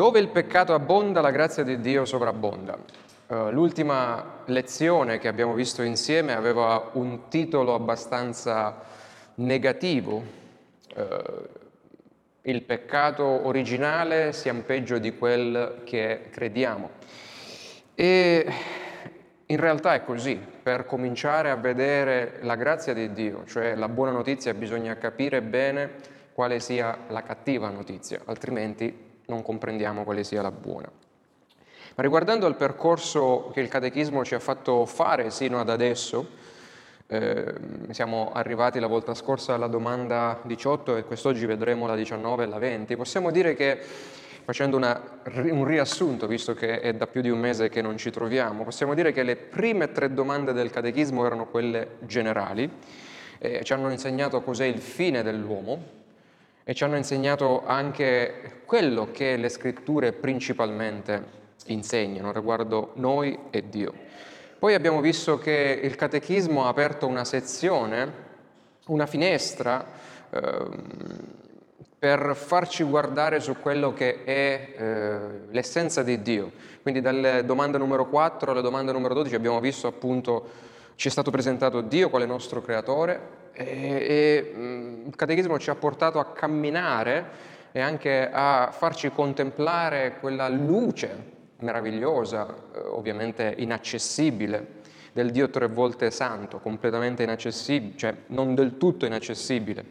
[0.00, 2.78] Dove il peccato abbonda, la grazia di Dio sovrabbonda.
[3.26, 8.80] Uh, l'ultima lezione che abbiamo visto insieme aveva un titolo abbastanza
[9.34, 10.24] negativo.
[10.96, 11.48] Uh,
[12.40, 16.88] il peccato originale sia peggio di quel che crediamo.
[17.94, 18.52] E
[19.44, 24.12] in realtà è così, per cominciare a vedere la grazia di Dio, cioè la buona
[24.12, 25.90] notizia, bisogna capire bene
[26.32, 30.90] quale sia la cattiva notizia, altrimenti non comprendiamo quale sia la buona.
[31.94, 36.28] Ma riguardando il percorso che il catechismo ci ha fatto fare sino ad adesso,
[37.06, 37.54] eh,
[37.90, 42.58] siamo arrivati la volta scorsa alla domanda 18 e quest'oggi vedremo la 19 e la
[42.58, 43.78] 20, possiamo dire che,
[44.44, 48.10] facendo una, un riassunto, visto che è da più di un mese che non ci
[48.10, 52.70] troviamo, possiamo dire che le prime tre domande del catechismo erano quelle generali,
[53.38, 55.98] eh, ci hanno insegnato cos'è il fine dell'uomo,
[56.64, 63.92] e ci hanno insegnato anche quello che le scritture principalmente insegnano riguardo noi e Dio.
[64.58, 68.12] Poi abbiamo visto che il catechismo ha aperto una sezione,
[68.86, 69.84] una finestra,
[70.30, 70.68] eh,
[71.98, 75.18] per farci guardare su quello che è eh,
[75.50, 76.50] l'essenza di Dio.
[76.80, 80.48] Quindi dalle domande numero 4 alle domande numero 12 abbiamo visto appunto,
[80.94, 85.74] ci è stato presentato Dio quale nostro creatore, e, e mm, il catechismo ci ha
[85.74, 94.78] portato a camminare e anche a farci contemplare quella luce meravigliosa, eh, ovviamente inaccessibile,
[95.12, 99.84] del Dio tre volte santo, completamente inaccessibile, cioè non del tutto inaccessibile,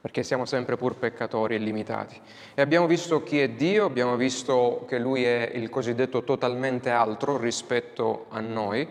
[0.00, 2.20] perché siamo sempre pur peccatori e limitati.
[2.54, 7.38] E abbiamo visto chi è Dio, abbiamo visto che Lui è il cosiddetto totalmente altro
[7.38, 8.88] rispetto a noi,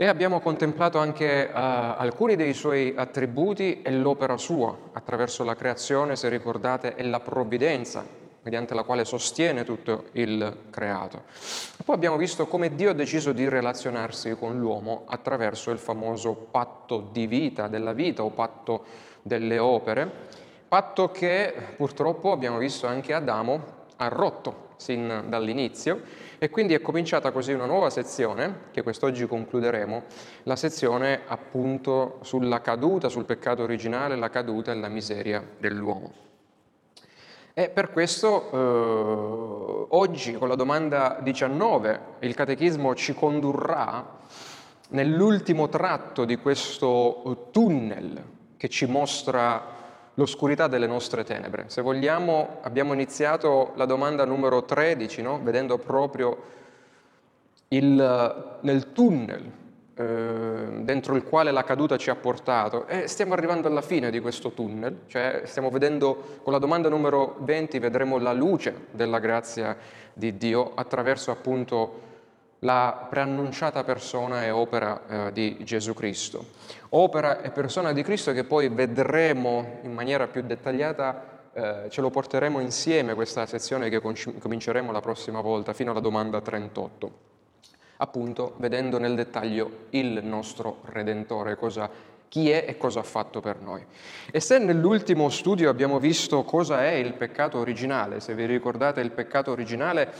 [0.00, 6.14] e abbiamo contemplato anche uh, alcuni dei suoi attributi e l'opera sua, attraverso la creazione,
[6.14, 8.06] se ricordate, e la provvidenza,
[8.42, 11.24] mediante la quale sostiene tutto il creato.
[11.84, 17.08] Poi abbiamo visto come Dio ha deciso di relazionarsi con l'uomo attraverso il famoso patto
[17.10, 18.84] di vita, della vita o patto
[19.22, 20.08] delle opere,
[20.68, 23.64] patto che purtroppo abbiamo visto anche Adamo
[23.96, 26.02] ha rotto sin dall'inizio
[26.38, 30.02] e quindi è cominciata così una nuova sezione, che quest'oggi concluderemo,
[30.44, 36.26] la sezione appunto sulla caduta, sul peccato originale, la caduta e la miseria dell'uomo.
[37.54, 44.16] E per questo eh, oggi con la domanda 19 il catechismo ci condurrà
[44.90, 48.22] nell'ultimo tratto di questo tunnel
[48.56, 49.77] che ci mostra
[50.18, 51.64] l'oscurità delle nostre tenebre.
[51.68, 55.40] Se vogliamo, abbiamo iniziato la domanda numero 13, no?
[55.42, 56.36] vedendo proprio
[57.68, 59.50] il, nel tunnel
[59.94, 64.18] eh, dentro il quale la caduta ci ha portato e stiamo arrivando alla fine di
[64.18, 69.76] questo tunnel, cioè stiamo vedendo con la domanda numero 20 vedremo la luce della grazia
[70.12, 72.06] di Dio attraverso appunto
[72.60, 76.46] la preannunciata persona e opera eh, di Gesù Cristo.
[76.90, 82.10] Opera e persona di Cristo che poi vedremo in maniera più dettagliata, eh, ce lo
[82.10, 87.12] porteremo insieme questa sezione che cominceremo la prossima volta fino alla domanda 38,
[87.98, 91.88] appunto vedendo nel dettaglio il nostro Redentore, cosa,
[92.28, 93.84] chi è e cosa ha fatto per noi.
[94.30, 99.10] E se nell'ultimo studio abbiamo visto cosa è il peccato originale, se vi ricordate il
[99.10, 100.12] peccato originale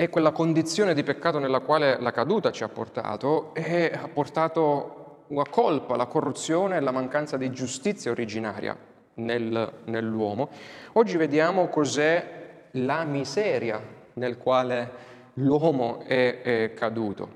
[0.00, 5.24] è quella condizione di peccato nella quale la caduta ci ha portato e ha portato
[5.26, 8.78] una colpa, la corruzione e la mancanza di giustizia originaria
[9.14, 10.50] nel, nell'uomo.
[10.92, 13.82] Oggi vediamo cos'è la miseria
[14.12, 14.90] nel quale
[15.34, 17.30] l'uomo è, è caduto,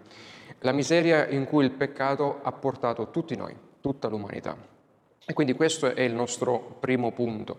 [0.60, 4.56] la miseria in cui il peccato ha portato tutti noi, tutta l'umanità.
[5.26, 7.58] E quindi questo è il nostro primo punto.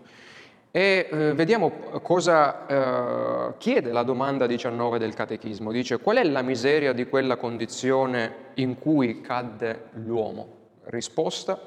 [0.76, 1.70] E eh, vediamo
[2.02, 5.70] cosa eh, chiede la domanda 19 del Catechismo.
[5.70, 10.48] Dice qual è la miseria di quella condizione in cui cadde l'uomo?
[10.86, 11.60] Risposta,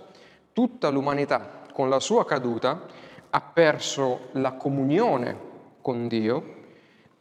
[0.51, 2.81] tutta l'umanità con la sua caduta
[3.29, 5.37] ha perso la comunione
[5.81, 6.55] con Dio,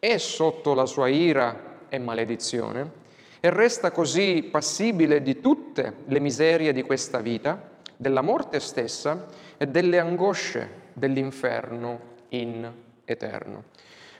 [0.00, 2.90] è sotto la sua ira e maledizione
[3.38, 9.68] e resta così passibile di tutte le miserie di questa vita, della morte stessa e
[9.68, 12.00] delle angosce dell'inferno
[12.30, 12.70] in
[13.04, 13.64] eterno.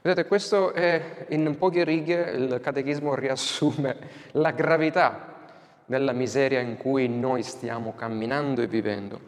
[0.02, 3.96] Vedete, questo è in poche righe il catechismo riassume
[4.32, 5.34] la gravità
[5.86, 9.20] della miseria in cui noi stiamo camminando e vivendo.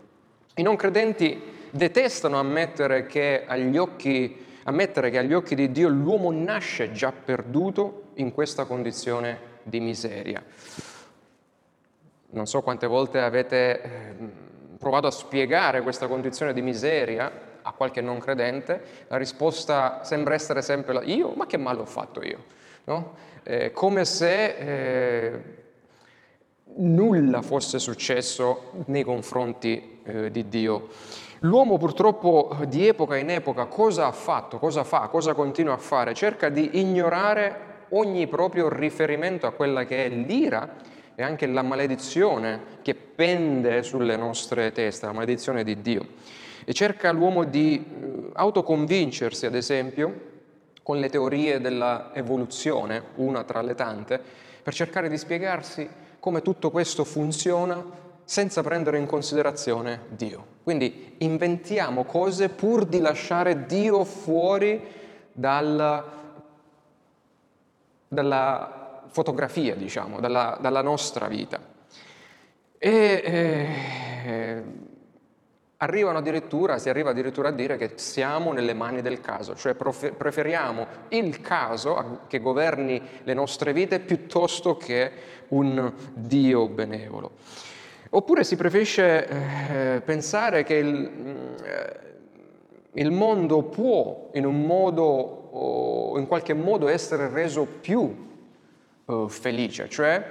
[0.56, 1.40] I non credenti
[1.70, 8.10] detestano ammettere che agli occhi, ammettere che agli occhi di Dio l'uomo nasce già perduto
[8.14, 10.42] in questa condizione di miseria.
[12.30, 14.32] Non so quante volte avete ehm,
[14.78, 20.62] provato a spiegare questa condizione di miseria a qualche non credente, la risposta sembra essere
[20.62, 22.44] sempre la io, ma che male ho fatto io?
[22.84, 23.14] No?
[23.42, 25.40] Eh, come se eh,
[26.76, 30.88] nulla fosse successo nei confronti eh, di Dio.
[31.40, 36.14] L'uomo purtroppo di epoca in epoca cosa ha fatto, cosa fa, cosa continua a fare?
[36.14, 40.68] Cerca di ignorare ogni proprio riferimento a quella che è l'ira
[41.18, 46.06] e anche la maledizione che pende sulle nostre teste, la maledizione di Dio.
[46.64, 50.26] E cerca l'uomo di eh, autoconvincersi, ad esempio,
[50.80, 54.22] con le teorie dell'evoluzione, una tra le tante,
[54.62, 55.88] per cercare di spiegarsi
[56.20, 57.84] come tutto questo funziona
[58.22, 60.46] senza prendere in considerazione Dio.
[60.62, 64.80] Quindi inventiamo cose pur di lasciare Dio fuori
[65.32, 66.04] dal,
[68.06, 68.77] dalla
[69.18, 71.58] fotografia, diciamo, dalla, dalla nostra vita.
[72.78, 74.62] E eh,
[75.78, 80.86] arrivano addirittura, si arriva addirittura a dire che siamo nelle mani del caso, cioè preferiamo
[81.08, 85.10] il caso che governi le nostre vite piuttosto che
[85.48, 87.32] un Dio benevolo.
[88.10, 92.00] Oppure si preferisce eh, pensare che il, eh,
[92.92, 98.26] il, mondo può in un modo in qualche modo essere reso più
[99.08, 100.24] eh, felice, cioè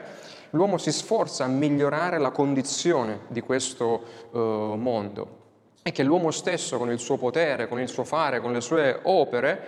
[0.52, 5.46] l'uomo si sforza a migliorare la condizione di questo eh, mondo
[5.84, 9.00] e che l'uomo stesso con il suo potere, con il suo fare, con le sue
[9.04, 9.60] opere,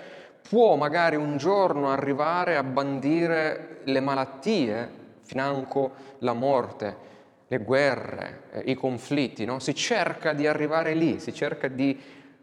[0.48, 4.90] può magari un giorno arrivare a bandire le malattie,
[5.24, 7.08] financo la morte,
[7.48, 9.60] le guerre, eh, i conflitti, no?
[9.60, 12.00] si cerca di arrivare lì, si cerca di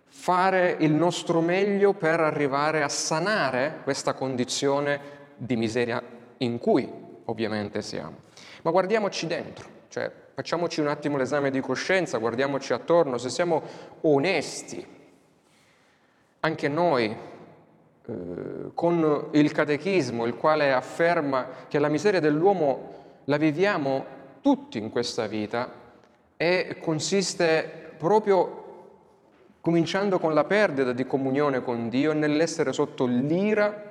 [0.09, 6.03] fare il nostro meglio per arrivare a sanare questa condizione di miseria
[6.39, 6.91] in cui
[7.25, 8.25] ovviamente siamo.
[8.63, 13.63] Ma guardiamoci dentro, cioè facciamoci un attimo l'esame di coscienza, guardiamoci attorno, se siamo
[14.03, 14.87] onesti,
[16.41, 17.17] anche noi,
[18.07, 22.95] eh, con il catechismo, il quale afferma che la miseria dell'uomo
[23.25, 24.05] la viviamo
[24.41, 25.85] tutti in questa vita
[26.37, 28.65] e consiste proprio
[29.61, 33.86] cominciando con la perdita di comunione con Dio nell'essere sotto l'ira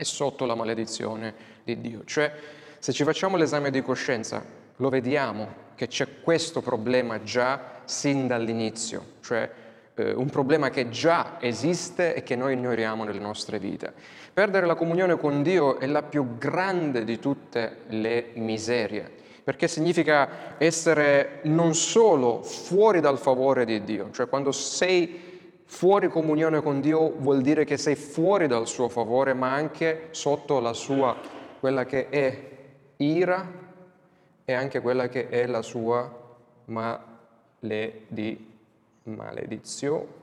[0.00, 2.04] e sotto la maledizione di Dio.
[2.06, 2.32] Cioè,
[2.78, 4.42] se ci facciamo l'esame di coscienza,
[4.76, 9.50] lo vediamo che c'è questo problema già sin dall'inizio, cioè
[9.94, 13.92] eh, un problema che già esiste e che noi ignoriamo nelle nostre vite.
[14.32, 20.56] Perdere la comunione con Dio è la più grande di tutte le miserie perché significa
[20.58, 25.29] essere non solo fuori dal favore di Dio, cioè quando sei
[25.70, 30.58] fuori comunione con Dio vuol dire che sei fuori dal suo favore, ma anche sotto
[30.58, 31.16] la sua,
[31.60, 32.48] quella che è
[32.96, 33.48] ira
[34.44, 36.12] e anche quella che è la sua
[39.04, 40.18] maledizione.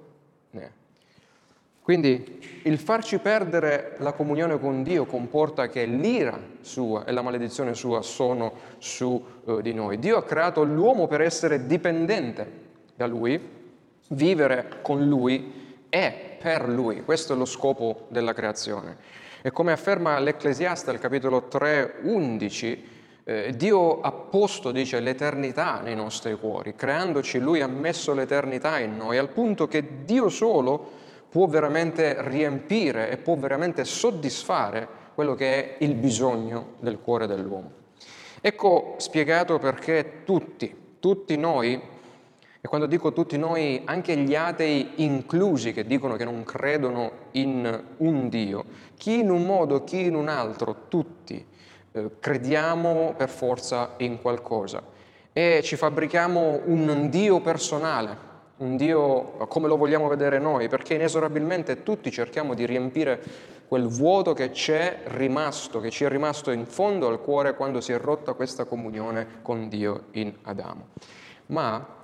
[1.81, 7.73] Quindi il farci perdere la comunione con Dio comporta che l'ira sua e la maledizione
[7.73, 9.97] sua sono su uh, di noi.
[9.97, 13.56] Dio ha creato l'uomo per essere dipendente da Lui,
[14.09, 17.03] vivere con Lui e per Lui.
[17.03, 18.97] Questo è lo scopo della creazione.
[19.41, 22.83] E come afferma l'Ecclesiasta al capitolo 3, 11,
[23.23, 28.95] eh, Dio ha posto, dice, l'eternità nei nostri cuori, creandoci, Lui ha messo l'eternità in
[28.95, 30.91] noi, al punto che Dio solo
[31.29, 37.71] può veramente riempire e può veramente soddisfare quello che è il bisogno del cuore dell'uomo.
[38.39, 41.81] Ecco spiegato perché tutti, tutti noi,
[42.59, 47.83] e quando dico tutti noi, anche gli atei inclusi che dicono che non credono in
[47.97, 51.45] un Dio, chi in un modo, chi in un altro, tutti
[51.91, 54.81] eh, crediamo per forza in qualcosa
[55.33, 58.25] e ci fabbrichiamo un Dio personale,
[58.57, 63.21] un Dio come lo vogliamo vedere noi, perché inesorabilmente tutti cerchiamo di riempire
[63.67, 67.91] quel vuoto che c'è rimasto, che ci è rimasto in fondo al cuore quando si
[67.91, 70.87] è rotta questa comunione con Dio in Adamo.
[71.47, 71.96] Ma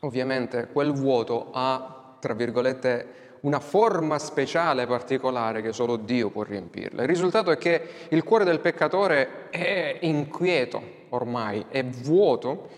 [0.00, 7.02] ovviamente quel vuoto ha, tra virgolette, una forma speciale, particolare, che solo Dio può riempirla.
[7.02, 12.68] Il risultato è che il cuore del peccatore è inquieto ormai, è vuoto,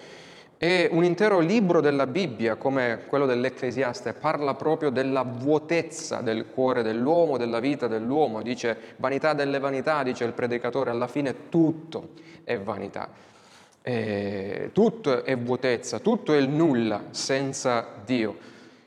[0.61, 6.83] e un intero libro della Bibbia, come quello dell'Ecclesiaste, parla proprio della vuotezza del cuore
[6.83, 8.43] dell'uomo, della vita dell'uomo.
[8.43, 12.09] Dice vanità delle vanità, dice il predicatore, alla fine tutto
[12.43, 13.09] è vanità.
[13.89, 18.37] E tutto è vuotezza, tutto è il nulla senza Dio.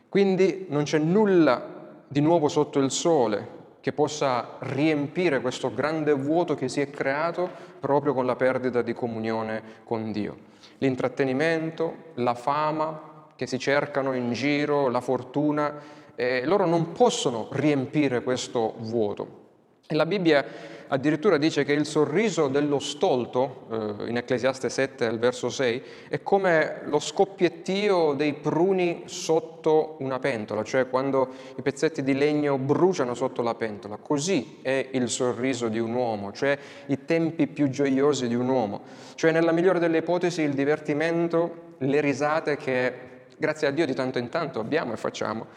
[0.10, 6.54] Quindi non c'è nulla di nuovo sotto il sole che possa riempire questo grande vuoto
[6.54, 10.50] che si è creato proprio con la perdita di comunione con Dio
[10.82, 15.80] l'intrattenimento, la fama che si cercano in giro, la fortuna,
[16.16, 19.40] eh, loro non possono riempire questo vuoto.
[19.88, 20.46] E la Bibbia
[20.92, 26.22] addirittura dice che il sorriso dello stolto, eh, in Ecclesiaste 7 al verso 6, è
[26.22, 33.14] come lo scoppiettio dei pruni sotto una pentola, cioè quando i pezzetti di legno bruciano
[33.14, 33.98] sotto la pentola.
[33.98, 36.58] Così è il sorriso di un uomo, cioè
[36.88, 38.82] i tempi più gioiosi di un uomo,
[39.16, 44.20] cioè nella migliore delle ipotesi il divertimento, le risate che grazie a Dio di tanto
[44.20, 45.48] in tanto abbiamo e facciamo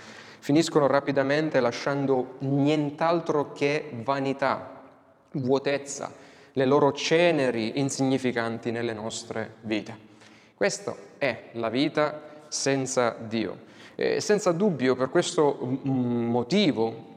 [0.45, 4.74] finiscono rapidamente lasciando nient'altro che vanità,
[5.35, 6.13] vuotezza,
[6.53, 9.97] le loro ceneri insignificanti nelle nostre vite.
[10.55, 13.73] Questa è la vita senza Dio.
[13.97, 17.13] E senza dubbio, per questo motivo,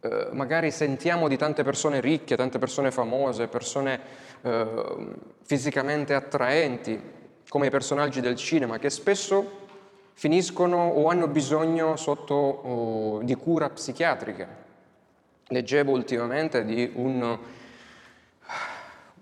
[0.00, 4.00] eh, magari sentiamo di tante persone ricche, tante persone famose, persone
[4.42, 4.66] eh,
[5.42, 7.00] fisicamente attraenti,
[7.48, 9.62] come i personaggi del cinema, che spesso
[10.14, 14.63] finiscono o hanno bisogno sotto, oh, di cura psichiatrica.
[15.48, 17.38] Leggevo ultimamente di un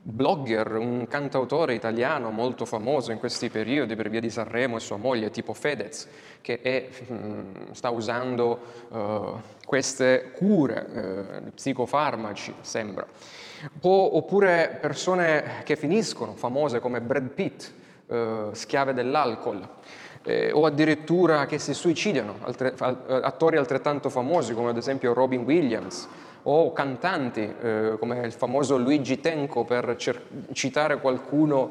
[0.05, 4.97] blogger, un cantautore italiano molto famoso in questi periodi per via di Sanremo e sua
[4.97, 6.09] moglie, tipo Fedez,
[6.41, 13.07] che è, mm, sta usando uh, queste cure, uh, psicofarmaci, sembra.
[13.83, 17.73] O, oppure persone che finiscono, famose come Brad Pitt,
[18.07, 19.69] uh, schiave dell'alcol
[20.25, 26.09] eh, o addirittura che si suicidano, altre, attori altrettanto famosi come ad esempio Robin Williams
[26.45, 31.71] o cantanti eh, come il famoso Luigi Tenco per cer- citare qualcuno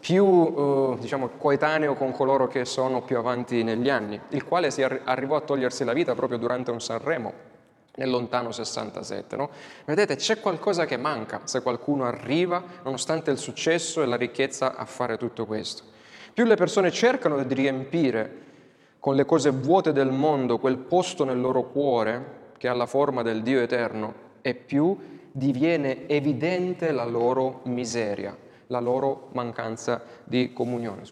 [0.00, 4.82] più eh, diciamo, coetaneo con coloro che sono più avanti negli anni, il quale si
[4.82, 7.56] arri- arrivò a togliersi la vita proprio durante un Sanremo
[7.98, 9.36] nel lontano 67.
[9.36, 9.50] No?
[9.84, 14.84] Vedete, c'è qualcosa che manca se qualcuno arriva, nonostante il successo e la ricchezza, a
[14.84, 15.96] fare tutto questo.
[16.32, 18.46] Più le persone cercano di riempire
[18.98, 23.22] con le cose vuote del mondo quel posto nel loro cuore che ha la forma
[23.22, 24.96] del Dio eterno, e più
[25.32, 31.02] diviene evidente la loro miseria, la loro mancanza di comunione.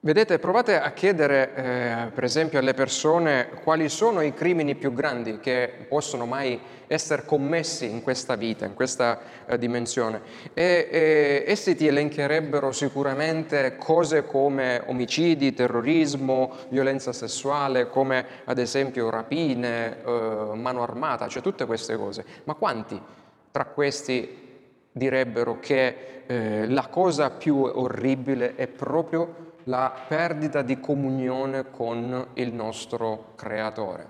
[0.00, 5.40] Vedete, provate a chiedere, eh, per esempio, alle persone quali sono i crimini più grandi
[5.40, 10.20] che possono mai essere commessi in questa vita, in questa eh, dimensione.
[10.54, 19.10] E, e, essi ti elencherebbero sicuramente cose come omicidi, terrorismo, violenza sessuale, come ad esempio
[19.10, 22.24] rapine, eh, mano armata, cioè tutte queste cose.
[22.44, 23.02] Ma quanti
[23.50, 24.46] tra questi
[24.92, 32.52] direbbero che eh, la cosa più orribile è proprio la perdita di comunione con il
[32.52, 34.06] nostro Creatore.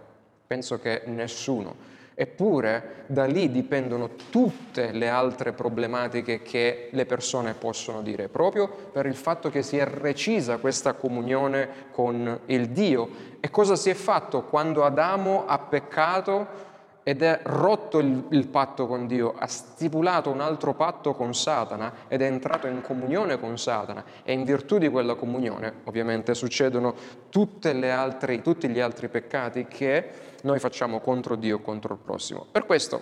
[0.47, 1.97] Penso che nessuno.
[2.15, 9.07] Eppure da lì dipendono tutte le altre problematiche che le persone possono dire, proprio per
[9.07, 13.09] il fatto che si è recisa questa comunione con il Dio.
[13.39, 16.67] E cosa si è fatto quando Adamo ha peccato?
[17.09, 21.91] Ed è rotto il, il, patto con Dio, ha stipulato un altro patto con Satana
[22.07, 26.95] ed è entrato in comunione con Satana e in virtù di quella comunione ovviamente succedono
[27.91, 30.11] altri, tutti gli altri peccati che
[30.43, 32.45] noi facciamo contro Dio contro il prossimo.
[32.53, 33.01] Per questo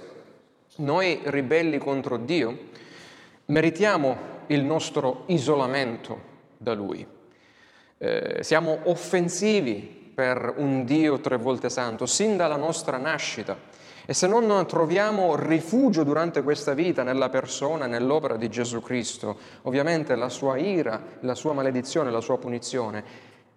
[0.77, 2.57] noi ribelli contro Dio
[3.47, 6.21] meritiamo il nostro isolamento
[6.59, 7.05] da Lui.
[7.99, 13.75] Eh, siamo offensivi per un Dio tre volte santo, sin dalla nostra nascita.
[14.09, 20.15] E se non troviamo rifugio durante questa vita nella persona, nell'opera di Gesù Cristo, ovviamente
[20.15, 23.03] la sua ira, la sua maledizione, la sua punizione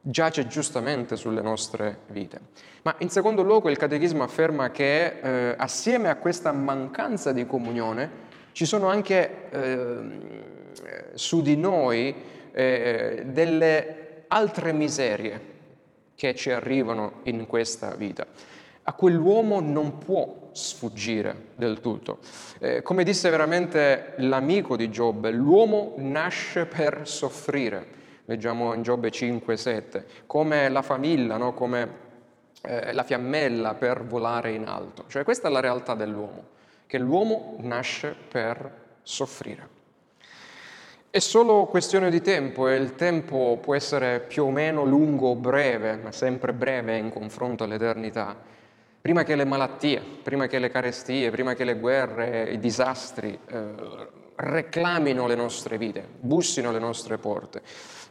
[0.02, 2.40] giace giustamente sulle nostre vite.
[2.82, 8.28] Ma in secondo luogo il Catechismo afferma che eh, assieme a questa mancanza di comunione
[8.54, 9.98] ci sono anche eh,
[11.14, 12.16] su di noi
[12.52, 15.58] eh, delle altre miserie
[16.16, 18.26] che ci arrivano in questa vita
[18.90, 22.18] a quell'uomo non può sfuggire del tutto.
[22.58, 27.98] Eh, come disse veramente l'amico di Giobbe, l'uomo nasce per soffrire.
[28.26, 31.54] Leggiamo in Giobbe 5, 7, come la famiglia, no?
[31.54, 32.08] come
[32.64, 35.04] eh, la fiammella per volare in alto.
[35.08, 36.46] Cioè questa è la realtà dell'uomo,
[36.88, 38.72] che l'uomo nasce per
[39.04, 39.78] soffrire.
[41.12, 45.36] È solo questione di tempo e il tempo può essere più o meno lungo o
[45.36, 48.58] breve, ma sempre breve in confronto all'eternità
[49.02, 53.66] prima che le malattie, prima che le carestie, prima che le guerre, i disastri eh,
[54.36, 57.62] reclamino le nostre vite, bussino le nostre porte.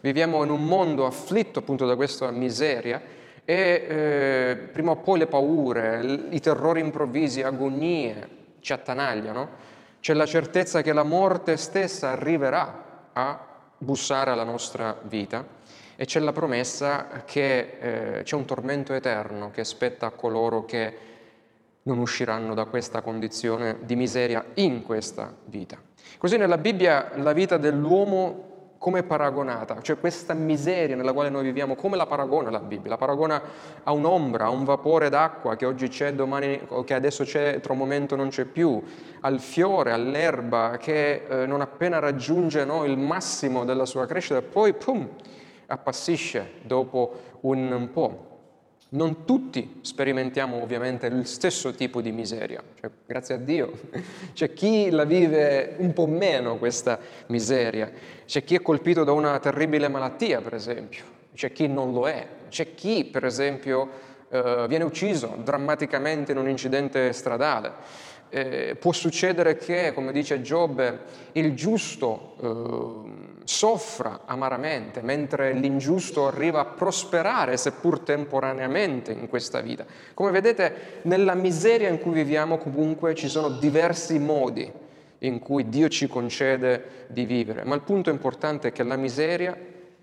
[0.00, 3.00] Viviamo in un mondo afflitto appunto da questa miseria
[3.44, 8.28] e eh, prima o poi le paure, i terrori improvvisi, agonie
[8.60, 9.66] ci attanagliano.
[10.00, 13.46] C'è la certezza che la morte stessa arriverà a
[13.78, 15.56] bussare alla nostra vita
[16.00, 20.96] e c'è la promessa che eh, c'è un tormento eterno che spetta a coloro che
[21.82, 25.76] non usciranno da questa condizione di miseria in questa vita.
[26.16, 28.44] Così nella Bibbia la vita dell'uomo
[28.78, 32.90] come è paragonata, cioè questa miseria nella quale noi viviamo, come la paragona la Bibbia?
[32.90, 33.42] La paragona
[33.82, 37.78] a un'ombra, a un vapore d'acqua che oggi c'è, domani, che adesso c'è, tra un
[37.80, 38.80] momento non c'è più,
[39.22, 44.72] al fiore, all'erba che eh, non appena raggiunge no, il massimo della sua crescita, poi
[44.74, 45.08] pum,
[45.68, 48.26] appassisce dopo un, po'.
[48.90, 53.72] Non tutti sperimentiamo ovviamente il stesso tipo di miseria, cioè, grazie a Dio.
[54.32, 57.90] C'è chi la vive un po' meno questa miseria,
[58.24, 62.26] c'è chi è colpito da una terribile malattia, per esempio, c'è chi non lo è,
[62.48, 63.88] c'è chi, per esempio,
[64.30, 67.72] eh, viene ucciso drammaticamente in un incidente stradale.
[68.30, 71.00] Eh, può succedere che, come dice Giobbe,
[71.32, 79.86] il giusto eh, soffra amaramente, mentre l'ingiusto arriva a prosperare, seppur temporaneamente, in questa vita.
[80.12, 84.70] Come vedete, nella miseria in cui viviamo comunque ci sono diversi modi
[85.20, 89.56] in cui Dio ci concede di vivere, ma il punto importante è che la miseria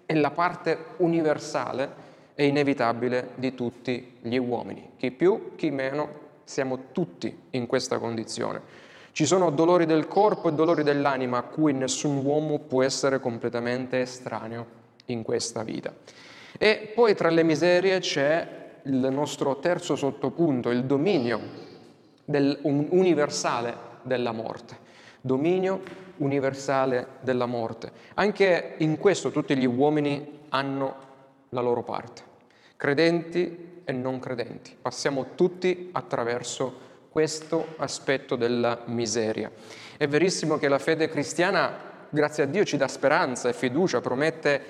[0.08, 6.86] è la parte universale e inevitabile di tutti gli uomini, chi più, chi meno, siamo
[6.92, 8.85] tutti in questa condizione.
[9.16, 14.02] Ci sono dolori del corpo e dolori dell'anima a cui nessun uomo può essere completamente
[14.02, 14.66] estraneo
[15.06, 15.94] in questa vita.
[16.58, 21.40] E poi tra le miserie c'è il nostro terzo sottopunto, il dominio
[22.26, 24.78] del, un, universale della morte.
[25.22, 25.82] Dominio
[26.18, 27.94] universale della morte.
[28.16, 30.96] Anche in questo tutti gli uomini hanno
[31.52, 32.22] la loro parte,
[32.76, 34.76] credenti e non credenti.
[34.82, 36.85] Passiamo tutti attraverso
[37.16, 39.50] questo aspetto della miseria.
[39.96, 41.74] È verissimo che la fede cristiana,
[42.10, 44.64] grazie a Dio, ci dà speranza e fiducia, promette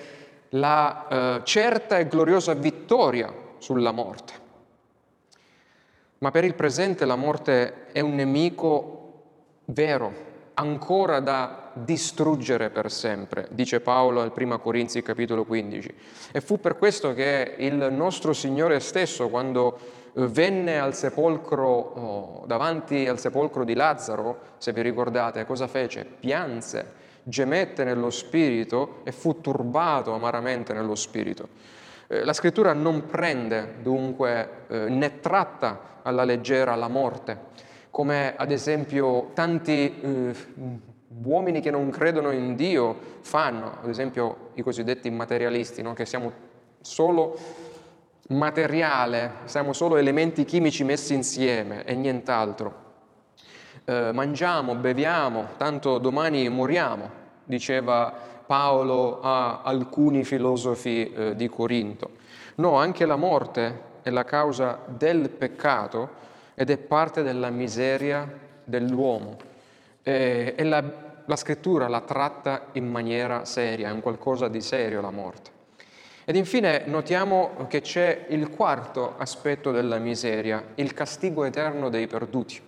[0.50, 4.32] la eh, certa e gloriosa vittoria sulla morte.
[6.18, 9.24] Ma per il presente la morte è un nemico
[9.64, 10.14] vero,
[10.54, 15.94] ancora da distruggere per sempre, dice Paolo al 1 Corinzi capitolo 15.
[16.30, 23.06] E fu per questo che il nostro Signore stesso, quando venne al sepolcro, oh, davanti
[23.06, 26.04] al sepolcro di Lazzaro, se vi ricordate, cosa fece?
[26.04, 31.48] Pianse, gemette nello spirito e fu turbato amaramente nello spirito.
[32.06, 37.54] Eh, la scrittura non prende dunque eh, né tratta alla leggera la morte,
[37.90, 40.34] come ad esempio tanti eh,
[41.24, 45.92] uomini che non credono in Dio fanno, ad esempio i cosiddetti materialisti, no?
[45.94, 46.32] che siamo
[46.80, 47.36] solo
[48.28, 52.84] materiale, siamo solo elementi chimici messi insieme e nient'altro.
[53.84, 57.08] Eh, mangiamo, beviamo, tanto domani moriamo,
[57.44, 58.12] diceva
[58.46, 62.10] Paolo a alcuni filosofi eh, di Corinto.
[62.56, 68.28] No, anche la morte è la causa del peccato ed è parte della miseria
[68.64, 69.36] dell'uomo.
[70.02, 70.82] Eh, e la,
[71.24, 75.55] la scrittura la tratta in maniera seria, è un qualcosa di serio la morte.
[76.28, 82.60] Ed infine notiamo che c'è il quarto aspetto della miseria, il castigo eterno dei perduti,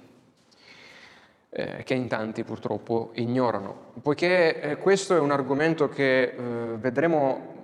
[1.50, 6.36] eh, che in tanti purtroppo ignorano, poiché eh, questo è un argomento che eh,
[6.76, 7.56] vedremo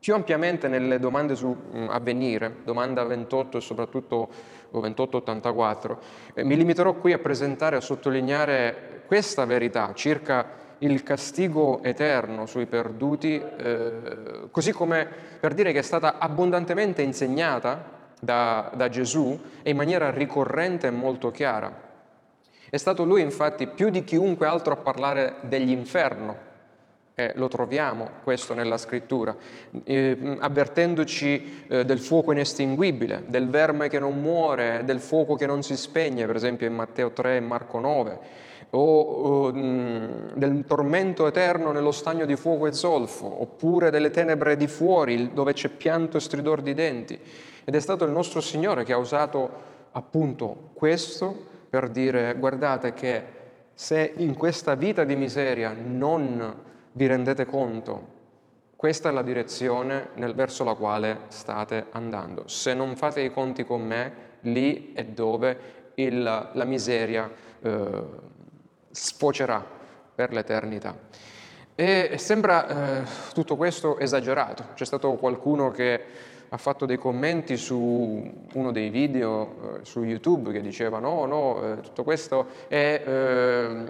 [0.00, 4.28] più ampiamente nelle domande su mm, avvenire, domanda 28 e soprattutto
[4.70, 6.00] 2884.
[6.32, 12.66] Eh, mi limiterò qui a presentare, a sottolineare questa verità circa il castigo eterno sui
[12.66, 15.08] perduti, eh, così come
[15.40, 20.90] per dire che è stata abbondantemente insegnata da, da Gesù e in maniera ricorrente e
[20.90, 21.84] molto chiara.
[22.68, 26.44] È stato lui infatti più di chiunque altro a parlare dell'inferno,
[27.14, 29.34] eh, lo troviamo questo nella scrittura,
[29.84, 35.62] eh, avvertendoci eh, del fuoco inestinguibile, del verme che non muore, del fuoco che non
[35.62, 38.18] si spegne, per esempio in Matteo 3 e Marco 9
[38.70, 39.50] o, o
[40.36, 45.54] del tormento eterno nello stagno di fuoco e zolfo, oppure delle tenebre di fuori dove
[45.54, 47.18] c'è pianto e stridor di denti.
[47.64, 53.34] Ed è stato il nostro Signore che ha usato appunto questo per dire guardate che
[53.72, 56.54] se in questa vita di miseria non
[56.92, 58.14] vi rendete conto,
[58.76, 62.46] questa è la direzione nel verso la quale state andando.
[62.46, 67.30] Se non fate i conti con me, lì è dove il, la miseria
[67.62, 68.02] eh,
[68.90, 69.75] sfocerà
[70.16, 70.96] per l'eternità.
[71.74, 73.02] E sembra eh,
[73.34, 74.68] tutto questo esagerato.
[74.74, 76.02] C'è stato qualcuno che
[76.48, 81.62] ha fatto dei commenti su uno dei video eh, su YouTube che diceva no, no,
[81.62, 83.84] eh, tutto questo è eh,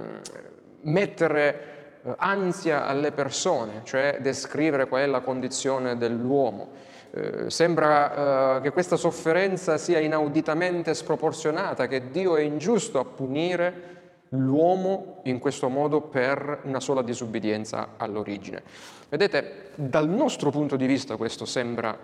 [0.80, 6.70] mettere eh, ansia alle persone, cioè descrivere qual è la condizione dell'uomo.
[7.12, 13.95] Eh, sembra eh, che questa sofferenza sia inauditamente sproporzionata, che Dio è ingiusto a punire
[14.30, 18.62] l'uomo in questo modo per una sola disubbidienza all'origine.
[19.08, 21.96] Vedete, dal nostro punto di vista questo sembra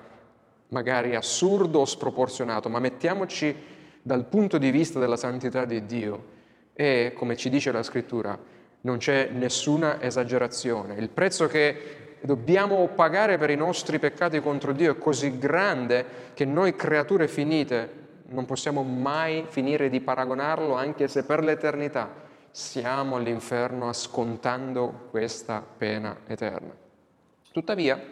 [0.68, 3.54] magari assurdo o sproporzionato, ma mettiamoci
[4.00, 6.24] dal punto di vista della santità di Dio
[6.72, 8.38] e, come ci dice la scrittura,
[8.82, 10.94] non c'è nessuna esagerazione.
[10.94, 16.04] Il prezzo che dobbiamo pagare per i nostri peccati contro Dio è così grande
[16.34, 18.00] che noi creature finite
[18.32, 22.10] non possiamo mai finire di paragonarlo, anche se per l'eternità
[22.50, 26.74] siamo all'inferno scontando questa pena eterna.
[27.52, 28.02] Tuttavia,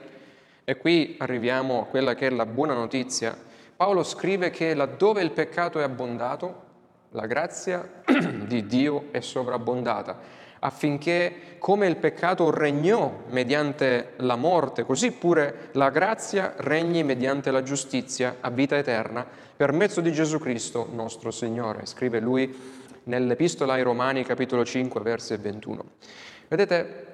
[0.65, 3.37] e qui arriviamo a quella che è la buona notizia,
[3.77, 6.69] Paolo scrive che laddove il peccato è abbondato,
[7.11, 8.03] la grazia
[8.47, 15.90] di Dio è sovrabbondata affinché come il peccato regnò mediante la morte, così pure la
[15.90, 21.87] grazia regni mediante la giustizia a vita eterna per mezzo di Gesù Cristo nostro Signore.
[21.87, 22.55] Scrive lui
[23.05, 25.85] nell'Epistola ai Romani capitolo 5 versi 21.
[26.49, 27.07] Vedete,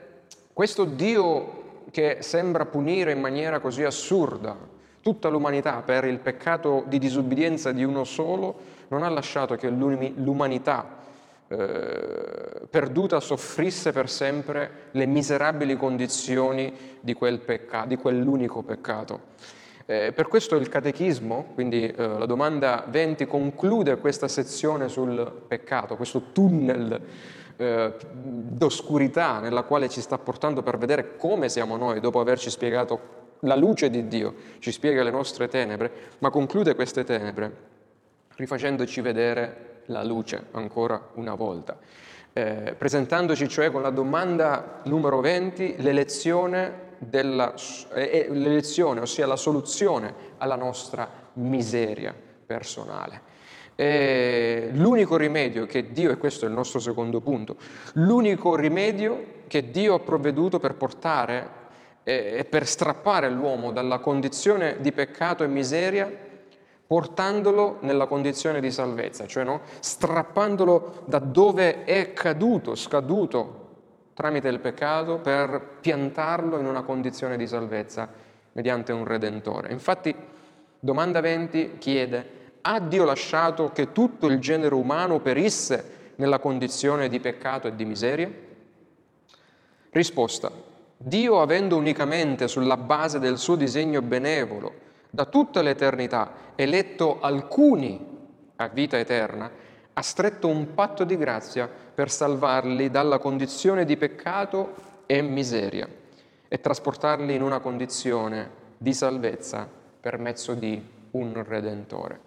[0.53, 4.57] questo Dio che sembra punire in maniera così assurda
[5.01, 11.05] tutta l'umanità per il peccato di disubbidienza di uno solo, non ha lasciato che l'umanità
[11.49, 19.35] eh, perduta soffrisse per sempre le miserabili condizioni di, quel peccato, di quell'unico peccato.
[19.87, 25.95] Eh, per questo il catechismo, quindi eh, la domanda 20, conclude questa sezione sul peccato,
[25.95, 27.01] questo tunnel
[27.57, 33.15] eh, d'oscurità nella quale ci sta portando per vedere come siamo noi dopo averci spiegato
[33.41, 37.75] la luce di Dio, ci spiega le nostre tenebre, ma conclude queste tenebre
[38.37, 41.79] rifacendoci vedere la luce ancora una volta,
[42.33, 47.55] eh, presentandoci cioè con la domanda numero 20 l'elezione, della,
[47.95, 52.15] eh, l'elezione, ossia la soluzione alla nostra miseria
[52.47, 53.35] personale.
[53.75, 57.57] E l'unico rimedio che Dio, e questo è il nostro secondo punto,
[57.95, 61.65] l'unico rimedio che Dio ha provveduto per portare
[62.03, 66.09] e per strappare l'uomo dalla condizione di peccato e miseria
[66.87, 69.63] portandolo nella condizione di salvezza, cioè no?
[69.81, 73.65] strappandolo da dove è caduto, scaduto
[74.15, 78.09] tramite il peccato per piantarlo in una condizione di salvezza
[78.53, 79.73] mediante un redentore.
[79.73, 80.15] Infatti,
[80.79, 82.31] domanda 20 chiede,
[82.63, 87.85] ha Dio lasciato che tutto il genere umano perisse nella condizione di peccato e di
[87.85, 88.31] miseria?
[89.91, 90.51] Risposta,
[90.97, 94.85] Dio avendo unicamente sulla base del suo disegno benevolo
[95.17, 97.99] da tutta l'eternità, eletto alcuni
[98.57, 99.51] a vita eterna,
[99.95, 104.75] ha stretto un patto di grazia per salvarli dalla condizione di peccato
[105.07, 105.89] e miseria
[106.47, 109.67] e trasportarli in una condizione di salvezza
[109.99, 112.21] per mezzo di un Redentore.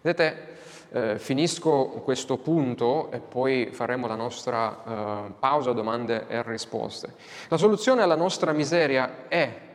[0.00, 0.48] Vedete,
[0.90, 4.82] eh, finisco questo punto e poi faremo la nostra
[5.28, 7.14] eh, pausa domande e risposte.
[7.46, 9.70] La soluzione alla nostra miseria è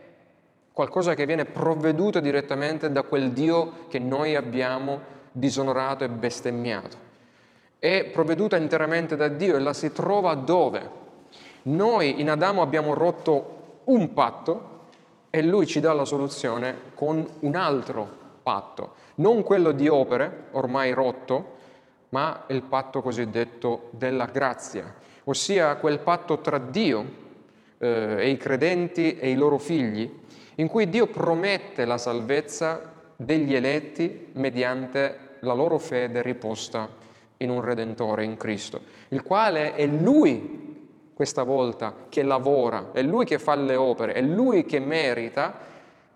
[0.77, 6.97] qualcosa che viene provveduto direttamente da quel Dio che noi abbiamo disonorato e bestemmiato.
[7.79, 10.87] È provveduta interamente da Dio e la si trova dove?
[11.63, 14.69] Noi in Adamo abbiamo rotto un patto
[15.31, 18.07] e lui ci dà la soluzione con un altro
[18.43, 21.55] patto, non quello di opere, ormai rotto,
[22.09, 27.03] ma il patto cosiddetto della grazia, ossia quel patto tra Dio
[27.79, 30.25] eh, e i credenti e i loro figli,
[30.59, 36.87] in cui Dio promette la salvezza degli eletti mediante la loro fede riposta
[37.37, 40.65] in un Redentore, in Cristo, il quale è Lui
[41.13, 45.65] questa volta che lavora, è Lui che fa le opere, è Lui che merita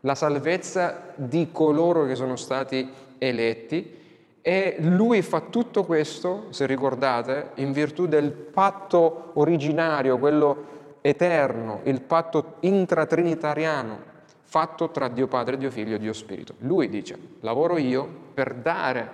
[0.02, 2.88] la salvezza di coloro che sono stati
[3.20, 4.00] eletti
[4.42, 10.66] e Lui fa tutto questo, se ricordate, in virtù del patto originario, quello
[11.02, 14.10] eterno, il patto intratrinitariano
[14.52, 16.56] fatto tra Dio Padre, Dio Figlio e Dio Spirito.
[16.58, 19.10] Lui dice, lavoro io per dare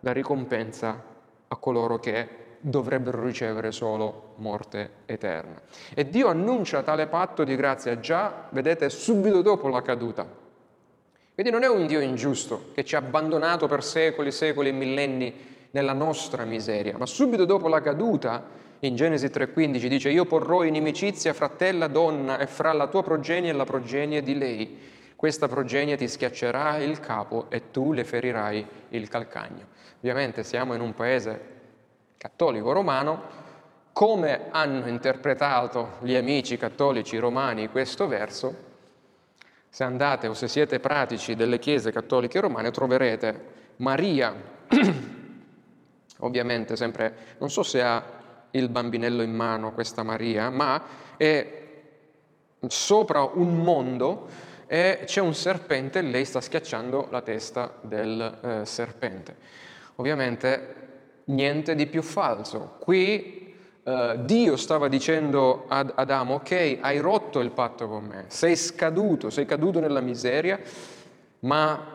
[0.00, 1.00] la ricompensa
[1.46, 5.62] a coloro che dovrebbero ricevere solo morte eterna.
[5.94, 10.26] E Dio annuncia tale patto di grazia già, vedete, subito dopo la caduta.
[11.32, 15.32] Quindi non è un Dio ingiusto che ci ha abbandonato per secoli, secoli e millenni
[15.72, 21.32] nella nostra miseria, ma subito dopo la caduta in Genesi 3:15 dice io porrò inimicizia
[21.34, 24.78] fra te e la donna e fra la tua progenie e la progenie di lei.
[25.14, 29.66] Questa progenie ti schiaccerà il capo e tu le ferirai il calcagno.
[29.98, 31.40] Ovviamente siamo in un paese
[32.18, 33.40] cattolico romano
[33.92, 38.70] come hanno interpretato gli amici cattolici romani questo verso,
[39.68, 44.34] se andate o se siete pratici delle chiese cattoliche romane troverete Maria,
[46.22, 48.02] ovviamente sempre, non so se ha
[48.50, 50.82] il bambinello in mano questa Maria, ma
[51.16, 51.60] è
[52.66, 54.28] sopra un mondo
[54.66, 59.36] e c'è un serpente e lei sta schiacciando la testa del eh, serpente.
[59.96, 60.76] Ovviamente
[61.24, 62.76] niente di più falso.
[62.78, 63.54] Qui
[63.84, 69.28] eh, Dio stava dicendo ad Adamo, ok, hai rotto il patto con me, sei scaduto,
[69.28, 70.58] sei caduto nella miseria,
[71.40, 71.91] ma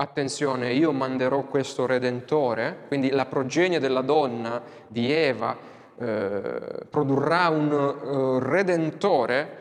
[0.00, 5.54] attenzione, io manderò questo redentore, quindi la progenie della donna di Eva
[5.98, 9.58] eh, produrrà un uh, redentore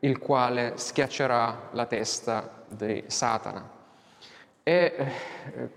[0.00, 3.76] il quale schiaccerà la testa di Satana.
[4.62, 5.68] E eh,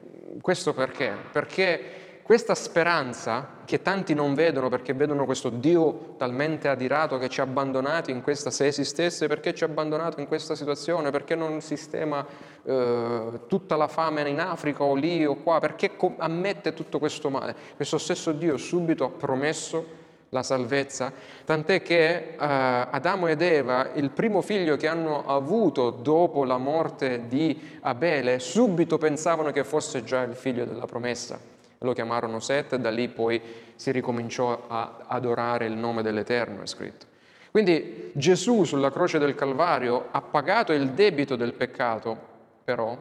[0.41, 1.15] questo perché?
[1.31, 7.41] Perché questa speranza che tanti non vedono perché vedono questo Dio talmente adirato che ci
[7.41, 11.59] ha abbandonati in questa, se esistesse, perché ci ha abbandonato in questa situazione, perché non
[11.59, 12.25] sistema
[12.63, 17.53] eh, tutta la fame in Africa o lì o qua, perché ammette tutto questo male.
[17.75, 19.85] Questo stesso Dio subito ha promesso
[20.29, 21.11] la salvezza,
[21.43, 27.27] tant'è che eh, Adamo ed Eva, il primo figlio che hanno avuto dopo la morte
[27.27, 31.50] di Abele, subito pensavano che fosse già il figlio della promessa.
[31.83, 33.41] Lo chiamarono Set da lì poi
[33.75, 37.07] si ricominciò a adorare il nome dell'Eterno, è scritto.
[37.49, 42.17] Quindi Gesù sulla croce del Calvario ha pagato il debito del peccato,
[42.63, 42.97] però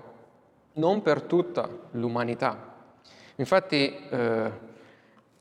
[0.74, 2.74] non per tutta l'umanità.
[3.36, 4.50] Infatti eh,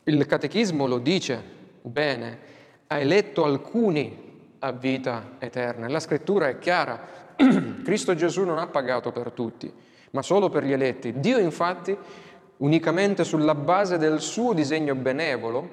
[0.04, 1.41] il catechismo lo dice
[1.82, 2.39] bene,
[2.88, 4.28] ha eletto alcuni
[4.60, 5.88] a vita eterna.
[5.88, 7.34] La scrittura è chiara,
[7.84, 9.71] Cristo Gesù non ha pagato per tutti,
[10.12, 11.19] ma solo per gli eletti.
[11.19, 11.97] Dio infatti,
[12.60, 15.69] unicamente sulla base del suo disegno benevolo,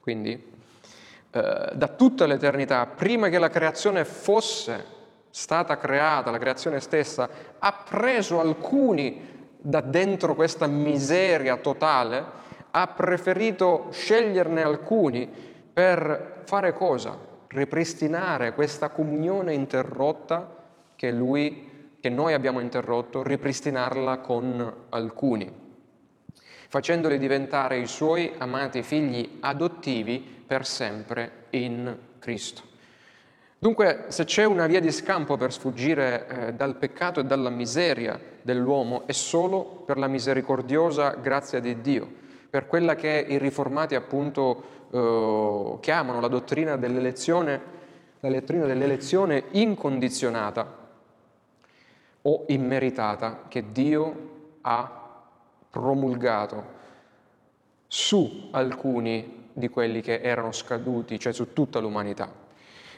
[0.00, 0.32] quindi
[1.30, 4.96] eh, da tutta l'eternità, prima che la creazione fosse
[5.30, 12.36] stata creata, la creazione stessa, ha preso alcuni da dentro questa miseria totale
[12.70, 15.28] ha preferito sceglierne alcuni
[15.72, 17.18] per fare cosa?
[17.48, 20.56] Ripristinare questa comunione interrotta
[20.94, 25.50] che, lui, che noi abbiamo interrotto, ripristinarla con alcuni,
[26.68, 32.62] facendoli diventare i suoi amati figli adottivi per sempre in Cristo.
[33.58, 38.20] Dunque, se c'è una via di scampo per sfuggire eh, dal peccato e dalla miseria
[38.40, 44.62] dell'uomo, è solo per la misericordiosa grazia di Dio per quella che i riformati appunto
[44.90, 47.60] eh, chiamano la dottrina dell'elezione,
[48.20, 50.86] la dottrina dell'elezione incondizionata
[52.22, 54.97] o immeritata che Dio ha
[55.78, 56.76] promulgato
[57.86, 62.46] su alcuni di quelli che erano scaduti, cioè su tutta l'umanità.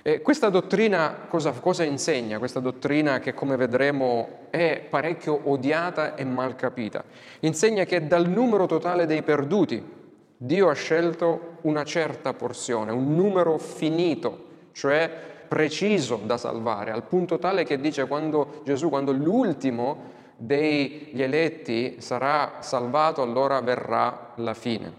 [0.02, 2.38] E questa dottrina cosa, cosa, insegna?
[2.38, 7.04] Questa dottrina che come vedremo è parecchio odiata e mal capita.
[7.40, 9.98] Insegna che dal numero totale dei perduti
[10.38, 15.10] Dio ha scelto una certa porzione, un numero finito, cioè
[15.46, 22.56] preciso da salvare, al punto tale che dice quando Gesù, quando l'ultimo degli eletti sarà
[22.60, 24.90] salvato, allora verrà la fine.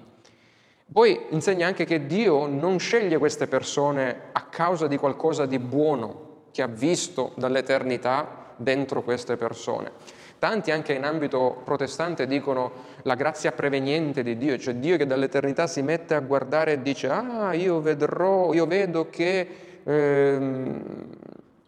[0.91, 6.29] Poi insegna anche che Dio non sceglie queste persone a causa di qualcosa di buono
[6.51, 9.91] che ha visto dall'eternità dentro queste persone.
[10.37, 12.71] Tanti anche in ambito protestante dicono
[13.03, 17.09] la grazia preveniente di Dio, cioè Dio che dall'eternità si mette a guardare e dice
[17.09, 19.47] ah io vedrò, io vedo che
[19.83, 20.83] ehm,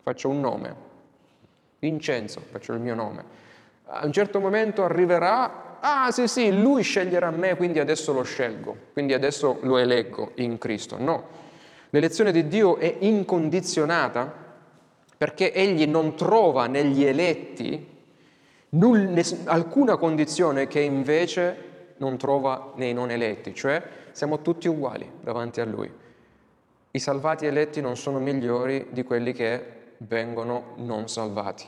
[0.01, 0.75] faccio un nome,
[1.79, 3.42] Vincenzo, faccio il mio nome.
[3.85, 8.75] A un certo momento arriverà ah sì sì, lui sceglierà me, quindi adesso lo scelgo,
[8.93, 10.97] quindi adesso lo eleggo in Cristo.
[10.97, 11.27] No,
[11.89, 14.41] l'elezione di Dio è incondizionata
[15.17, 17.91] perché egli non trova negli eletti
[18.69, 25.09] null, ness- alcuna condizione che invece non trova nei non eletti, cioè siamo tutti uguali
[25.21, 25.91] davanti a lui.
[26.91, 31.65] I salvati eletti non sono migliori di quelli che vengono non salvati.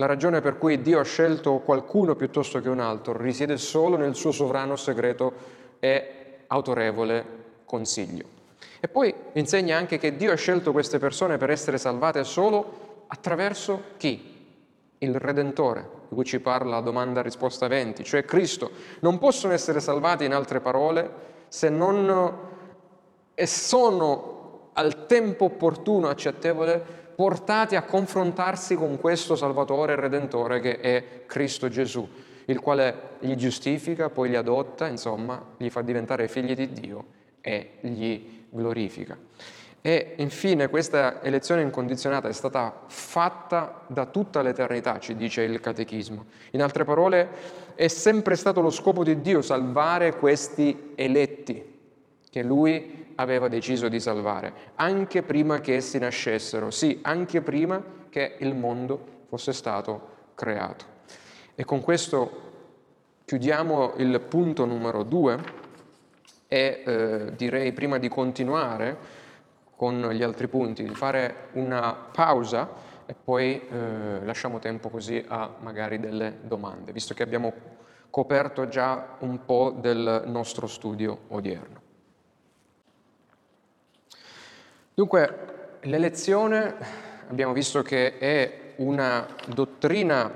[0.00, 4.14] La ragione per cui Dio ha scelto qualcuno piuttosto che un altro risiede solo nel
[4.14, 5.32] suo sovrano segreto
[5.78, 7.24] e autorevole
[7.66, 8.24] consiglio.
[8.80, 13.82] E poi insegna anche che Dio ha scelto queste persone per essere salvate solo attraverso
[13.98, 14.38] chi?
[14.96, 18.70] Il Redentore, di cui ci parla la domanda risposta 20, cioè Cristo.
[19.00, 21.10] Non possono essere salvati, in altre parole,
[21.48, 22.38] se non
[23.34, 30.80] e sono al tempo opportuno, accettevole, portati a confrontarsi con questo Salvatore e Redentore che
[30.80, 32.08] è Cristo Gesù,
[32.46, 37.04] il quale li giustifica, poi li adotta, insomma, li fa diventare figli di Dio
[37.42, 39.18] e gli glorifica.
[39.82, 46.24] E infine questa elezione incondizionata è stata fatta da tutta l'eternità, ci dice il Catechismo.
[46.52, 47.28] In altre parole,
[47.74, 51.69] è sempre stato lo scopo di Dio salvare questi eletti
[52.30, 58.36] che lui aveva deciso di salvare, anche prima che essi nascessero, sì, anche prima che
[58.38, 60.84] il mondo fosse stato creato.
[61.54, 62.48] E con questo
[63.24, 65.38] chiudiamo il punto numero due
[66.48, 69.18] e eh, direi prima di continuare
[69.76, 72.68] con gli altri punti, di fare una pausa
[73.06, 77.52] e poi eh, lasciamo tempo così a magari delle domande, visto che abbiamo
[78.08, 81.79] coperto già un po' del nostro studio odierno.
[85.00, 86.74] Dunque, l'elezione
[87.30, 90.30] abbiamo visto che è una dottrina,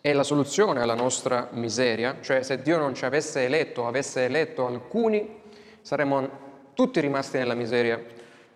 [0.00, 4.66] è la soluzione alla nostra miseria, cioè se Dio non ci avesse eletto, avesse eletto
[4.66, 5.42] alcuni,
[5.82, 6.28] saremmo
[6.74, 8.02] tutti rimasti nella miseria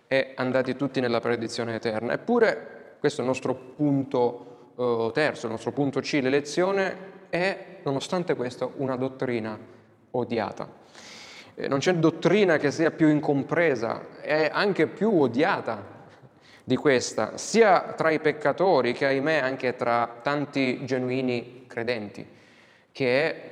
[0.08, 2.14] e andati tutti nella perdizione eterna.
[2.14, 6.96] Eppure questo è il nostro punto eh, terzo, il nostro punto C, l'elezione
[7.28, 9.56] è, nonostante questo, una dottrina
[10.10, 10.77] odiata.
[11.60, 15.96] Eh, non c'è dottrina che sia più incompresa, è anche più odiata
[16.62, 22.24] di questa, sia tra i peccatori che ahimè anche tra tanti genuini credenti,
[22.92, 23.42] che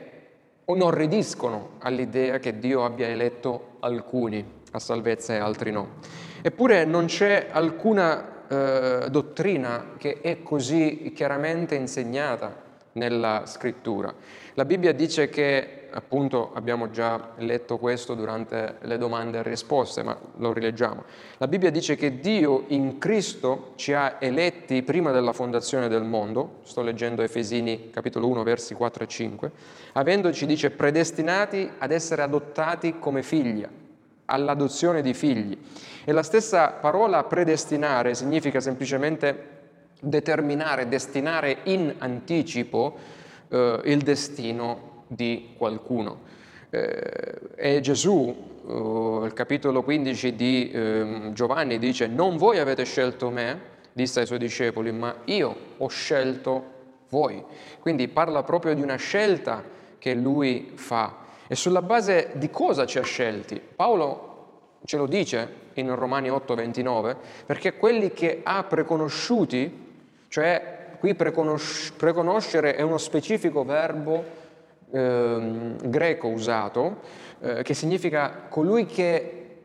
[0.66, 5.95] onorridiscono all'idea che Dio abbia eletto alcuni a salvezza e altri no.
[6.42, 12.55] Eppure non c'è alcuna eh, dottrina che è così chiaramente insegnata
[12.92, 14.14] nella scrittura.
[14.55, 20.17] La Bibbia dice che, appunto abbiamo già letto questo durante le domande e risposte, ma
[20.37, 21.05] lo rileggiamo.
[21.39, 26.59] La Bibbia dice che Dio in Cristo ci ha eletti prima della fondazione del mondo,
[26.65, 29.51] sto leggendo Efesini capitolo 1 versi 4 e 5,
[29.93, 33.69] avendoci, dice, predestinati ad essere adottati come figlia
[34.27, 35.57] all'adozione di figli.
[36.05, 39.55] E la stessa parola predestinare significa semplicemente
[40.01, 42.99] determinare, destinare in anticipo
[43.49, 46.35] eh, il destino di qualcuno.
[46.71, 48.35] Eh, e Gesù,
[48.66, 54.27] eh, il capitolo 15 di ehm, Giovanni, dice, non voi avete scelto me, disse ai
[54.27, 56.75] suoi discepoli, ma io ho scelto
[57.09, 57.42] voi.
[57.81, 59.62] Quindi parla proprio di una scelta
[59.99, 61.25] che lui fa.
[61.47, 63.61] E sulla base di cosa ci ha scelti?
[63.61, 64.35] Paolo
[64.85, 67.16] ce lo dice in Romani 8:29,
[67.47, 69.85] perché quelli che ha preconosciuti,
[70.29, 74.45] cioè qui preconos- preconoscere è uno specifico verbo
[74.90, 77.01] eh, greco usato,
[77.40, 79.57] eh, che significa colui che,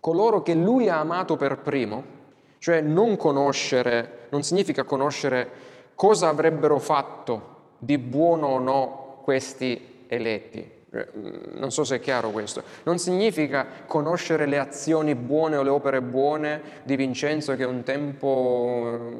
[0.00, 2.20] coloro che lui ha amato per primo,
[2.58, 5.50] cioè non conoscere, non significa conoscere
[5.94, 10.58] cosa avrebbero fatto di buono o no questi eletti,
[10.94, 11.08] eh,
[11.54, 12.62] non so se è chiaro questo.
[12.82, 19.10] Non significa conoscere le azioni buone o le opere buone di Vincenzo che un tempo,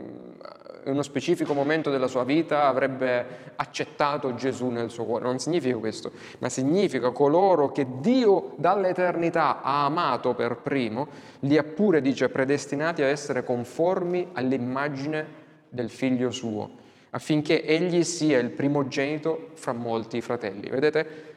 [0.84, 5.24] in uno specifico momento della sua vita, avrebbe accettato Gesù nel suo cuore.
[5.24, 11.08] Non significa questo, ma significa coloro che Dio dall'eternità ha amato per primo,
[11.40, 16.70] li ha pure, dice, predestinati a essere conformi all'immagine del figlio suo,
[17.10, 20.68] affinché egli sia il primogenito fra molti fratelli.
[20.68, 21.30] Vedete?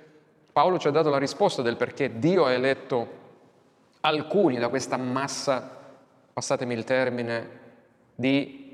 [0.52, 3.24] Paolo ci ha dato la risposta del perché Dio ha eletto
[4.02, 5.70] alcuni da questa massa,
[6.32, 7.64] passatemi il termine,
[8.16, 8.65] di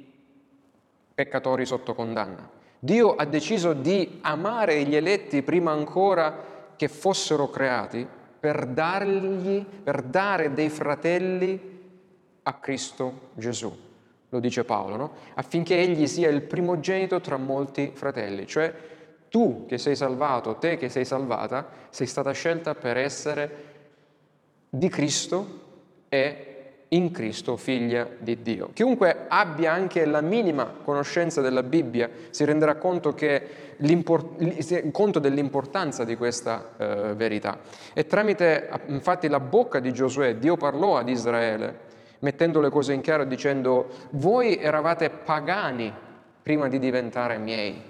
[1.21, 2.49] peccatori sotto condanna.
[2.79, 8.07] Dio ha deciso di amare gli eletti prima ancora che fossero creati
[8.39, 11.69] per dargli, per dare dei fratelli
[12.41, 13.71] a Cristo Gesù,
[14.29, 15.11] lo dice Paolo, no?
[15.35, 18.73] affinché egli sia il primogenito tra molti fratelli, cioè
[19.29, 23.65] tu che sei salvato, te che sei salvata, sei stata scelta per essere
[24.69, 25.59] di Cristo
[26.09, 26.50] e
[26.93, 28.71] in Cristo figlia di Dio.
[28.73, 33.15] Chiunque abbia anche la minima conoscenza della Bibbia si renderà conto,
[34.91, 37.59] conto dell'importanza di questa eh, verità.
[37.93, 42.99] E tramite infatti la bocca di Giosuè Dio parlò ad Israele, mettendo le cose in
[42.99, 45.93] chiaro dicendo voi eravate pagani
[46.43, 47.89] prima di diventare miei.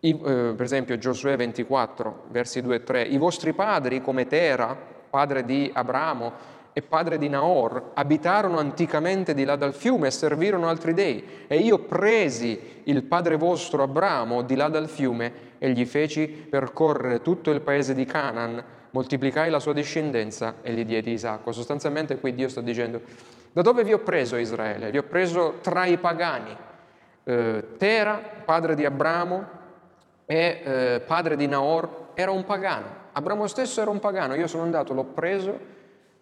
[0.00, 4.76] I, eh, per esempio Giosuè 24, versi 2 e 3, i vostri padri come Tera,
[5.08, 10.68] padre di Abramo e padre di Naor, abitarono anticamente di là dal fiume e servirono
[10.68, 11.44] altri dei.
[11.48, 17.20] E io presi il padre vostro Abramo di là dal fiume e gli feci percorrere
[17.20, 21.50] tutto il paese di Canaan, moltiplicai la sua discendenza e gli diedi Isacco.
[21.50, 23.00] Sostanzialmente qui Dio sta dicendo,
[23.52, 24.92] da dove vi ho preso Israele?
[24.92, 26.56] Vi ho preso tra i pagani.
[27.24, 29.56] Eh, Tera, padre di Abramo,
[30.26, 34.62] e eh, padre di Naor, era un pagano, Abramo stesso era un pagano, io sono
[34.62, 35.77] andato, l'ho preso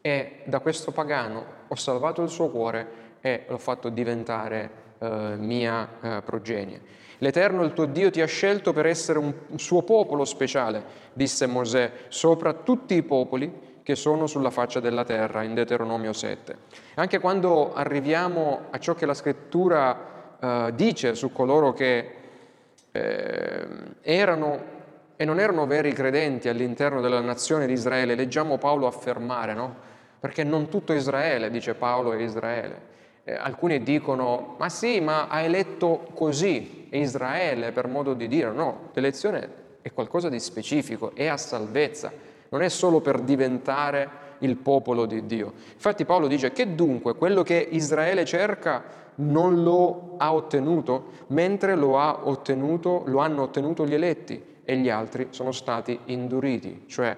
[0.07, 5.89] e da questo pagano ho salvato il suo cuore e l'ho fatto diventare eh, mia
[6.01, 6.81] eh, progenie.
[7.19, 11.91] L'Eterno, il tuo Dio, ti ha scelto per essere un suo popolo speciale, disse Mosè,
[12.07, 16.57] sopra tutti i popoli che sono sulla faccia della terra, in Deuteronomio 7.
[16.95, 22.15] Anche quando arriviamo a ciò che la scrittura eh, dice su coloro che
[22.93, 23.67] eh,
[24.03, 24.75] erano
[25.17, 29.95] e non erano veri credenti all'interno della nazione di Israele, leggiamo Paolo affermare, no?
[30.19, 32.95] Perché non tutto Israele, dice Paolo, è Israele.
[33.25, 38.51] Eh, alcuni dicono, ma sì, ma ha eletto così, Israele per modo di dire.
[38.51, 42.12] No, l'elezione è qualcosa di specifico, è a salvezza,
[42.49, 45.53] non è solo per diventare il popolo di Dio.
[45.73, 48.83] Infatti Paolo dice che dunque quello che Israele cerca
[49.17, 54.89] non lo ha ottenuto, mentre lo, ha ottenuto, lo hanno ottenuto gli eletti e gli
[54.89, 57.17] altri sono stati induriti, cioè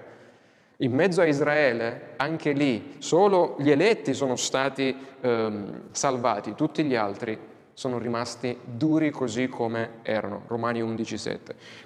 [0.80, 6.94] in mezzo a Israele, anche lì, solo gli eletti sono stati ehm, salvati, tutti gli
[6.94, 7.36] altri
[7.72, 10.42] sono rimasti duri così come erano.
[10.46, 11.38] Romani 11,7.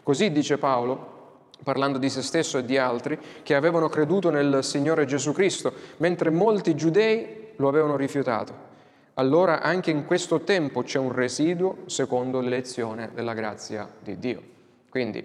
[0.03, 5.07] Così dice Paolo, parlando di se stesso e di altri, che avevano creduto nel Signore
[5.07, 8.70] Gesù Cristo, mentre molti giudei lo avevano rifiutato.
[9.14, 14.43] Allora anche in questo tempo c'è un residuo secondo l'elezione della grazia di Dio.
[14.88, 15.24] Quindi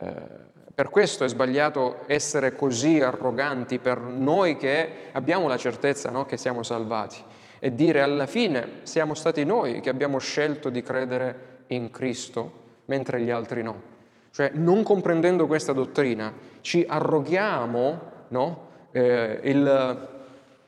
[0.00, 0.46] eh,
[0.78, 6.36] per questo è sbagliato essere così arroganti per noi che abbiamo la certezza no, che
[6.36, 7.16] siamo salvati
[7.58, 12.52] e dire alla fine siamo stati noi che abbiamo scelto di credere in Cristo
[12.84, 13.82] mentre gli altri no.
[14.30, 20.08] Cioè non comprendendo questa dottrina ci arroghiamo no, eh, il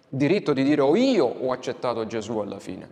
[0.09, 2.89] diritto di dire o io ho accettato Gesù alla fine.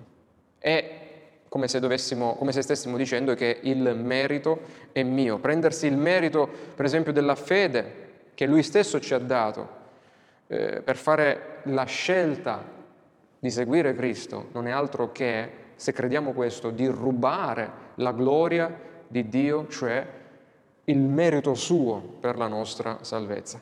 [0.60, 1.07] E
[1.48, 4.60] come se, come se stessimo dicendo che il merito
[4.92, 5.38] è mio.
[5.38, 9.76] Prendersi il merito, per esempio, della fede che Lui stesso ci ha dato
[10.46, 12.76] eh, per fare la scelta
[13.38, 18.72] di seguire Cristo non è altro che, se crediamo questo, di rubare la gloria
[19.06, 20.06] di Dio, cioè
[20.84, 23.60] il merito suo per la nostra salvezza.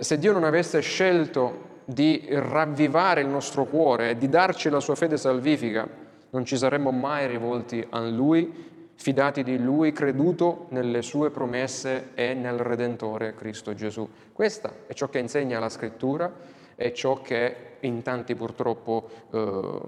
[0.00, 4.96] Se Dio non avesse scelto di ravvivare il nostro cuore e di darci la sua
[4.96, 5.88] fede salvifica,
[6.36, 12.34] non ci saremmo mai rivolti a Lui, fidati di Lui, creduto nelle sue promesse e
[12.34, 14.06] nel Redentore Cristo Gesù.
[14.34, 16.30] Questo è ciò che insegna la Scrittura,
[16.74, 19.80] è ciò che in tanti purtroppo eh,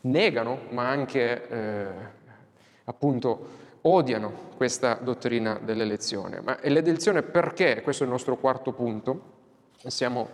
[0.00, 1.86] negano, ma anche eh,
[2.82, 6.40] appunto odiano questa dottrina dell'elezione.
[6.40, 7.82] Ma l'elezione perché?
[7.82, 9.30] Questo è il nostro quarto punto.
[9.86, 10.30] Siamo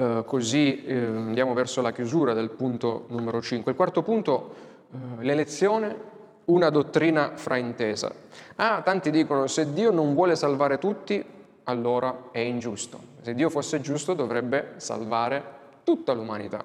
[0.00, 3.70] eh, così eh, andiamo verso la chiusura del punto numero 5.
[3.70, 4.54] Il quarto punto,
[4.90, 6.08] eh, l'elezione,
[6.46, 8.10] una dottrina fraintesa.
[8.56, 11.22] Ah, tanti dicono se Dio non vuole salvare tutti,
[11.64, 12.98] allora è ingiusto.
[13.20, 15.44] Se Dio fosse giusto dovrebbe salvare
[15.84, 16.64] tutta l'umanità.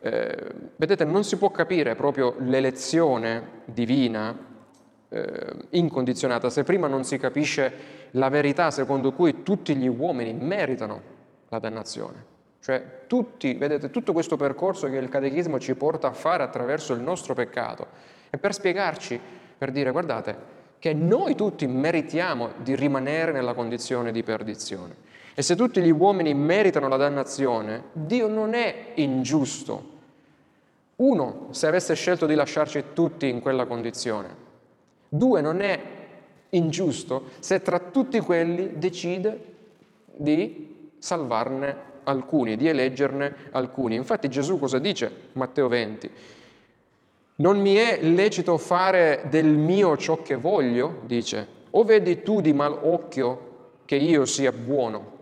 [0.00, 4.52] Eh, vedete, non si può capire proprio l'elezione divina
[5.10, 7.72] eh, incondizionata se prima non si capisce
[8.12, 11.00] la verità secondo cui tutti gli uomini meritano
[11.50, 12.32] la dannazione.
[12.64, 17.00] Cioè tutti, vedete, tutto questo percorso che il catechismo ci porta a fare attraverso il
[17.02, 17.88] nostro peccato
[18.30, 19.20] è per spiegarci,
[19.58, 20.34] per dire guardate,
[20.78, 24.96] che noi tutti meritiamo di rimanere nella condizione di perdizione.
[25.34, 29.90] E se tutti gli uomini meritano la dannazione, Dio non è ingiusto.
[30.96, 34.34] Uno, se avesse scelto di lasciarci tutti in quella condizione.
[35.06, 35.82] Due, non è
[36.48, 39.52] ingiusto se tra tutti quelli decide
[40.16, 43.96] di salvarne alcuni, di eleggerne alcuni.
[43.96, 45.10] Infatti Gesù cosa dice?
[45.32, 46.10] Matteo 20.
[47.36, 52.52] Non mi è lecito fare del mio ciò che voglio, dice, o vedi tu di
[52.52, 53.52] mal occhio
[53.84, 55.12] che io sia buono?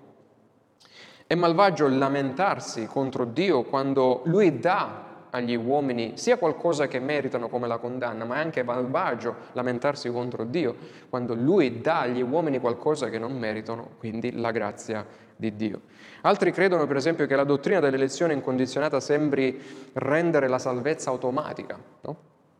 [1.26, 7.66] È malvagio lamentarsi contro Dio quando Lui dà agli uomini sia qualcosa che meritano come
[7.66, 10.76] la condanna, ma è anche malvagio lamentarsi contro Dio
[11.08, 15.80] quando Lui dà agli uomini qualcosa che non meritano, quindi la grazia di Dio.
[16.22, 19.60] Altri credono per esempio che la dottrina dell'elezione incondizionata sembri
[19.94, 21.78] rendere la salvezza automatica.
[22.02, 22.16] No?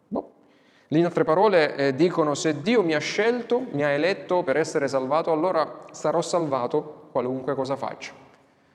[0.09, 0.33] Boh.
[0.89, 4.89] In altre parole eh, dicono se Dio mi ha scelto, mi ha eletto per essere
[4.89, 8.13] salvato, allora sarò salvato qualunque cosa faccio.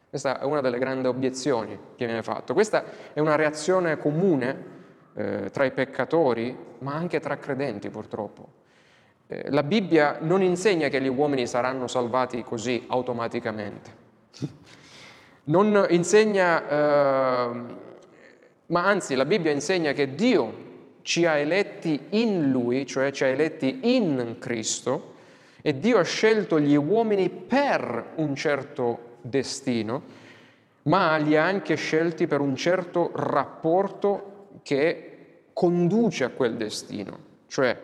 [0.09, 2.53] Questa è una delle grandi obiezioni che viene fatta.
[2.53, 4.75] Questa è una reazione comune
[5.15, 8.47] eh, tra i peccatori, ma anche tra credenti purtroppo.
[9.27, 14.05] Eh, la Bibbia non insegna che gli uomini saranno salvati così automaticamente.
[15.47, 17.61] Non insegna, eh,
[18.65, 20.65] ma anzi la Bibbia insegna che Dio
[21.03, 25.15] ci ha eletti in Lui, cioè ci ha eletti in Cristo,
[25.61, 30.03] E Dio ha scelto gli uomini per un certo destino,
[30.83, 37.19] ma li ha anche scelti per un certo rapporto che conduce a quel destino.
[37.47, 37.77] Cioè,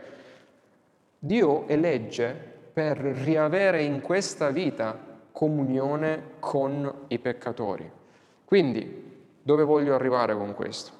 [1.19, 2.33] Dio elegge
[2.73, 5.12] per riavere in questa vita
[5.43, 7.91] comunione con i peccatori.
[8.45, 10.91] Quindi, dove voglio arrivare con questo?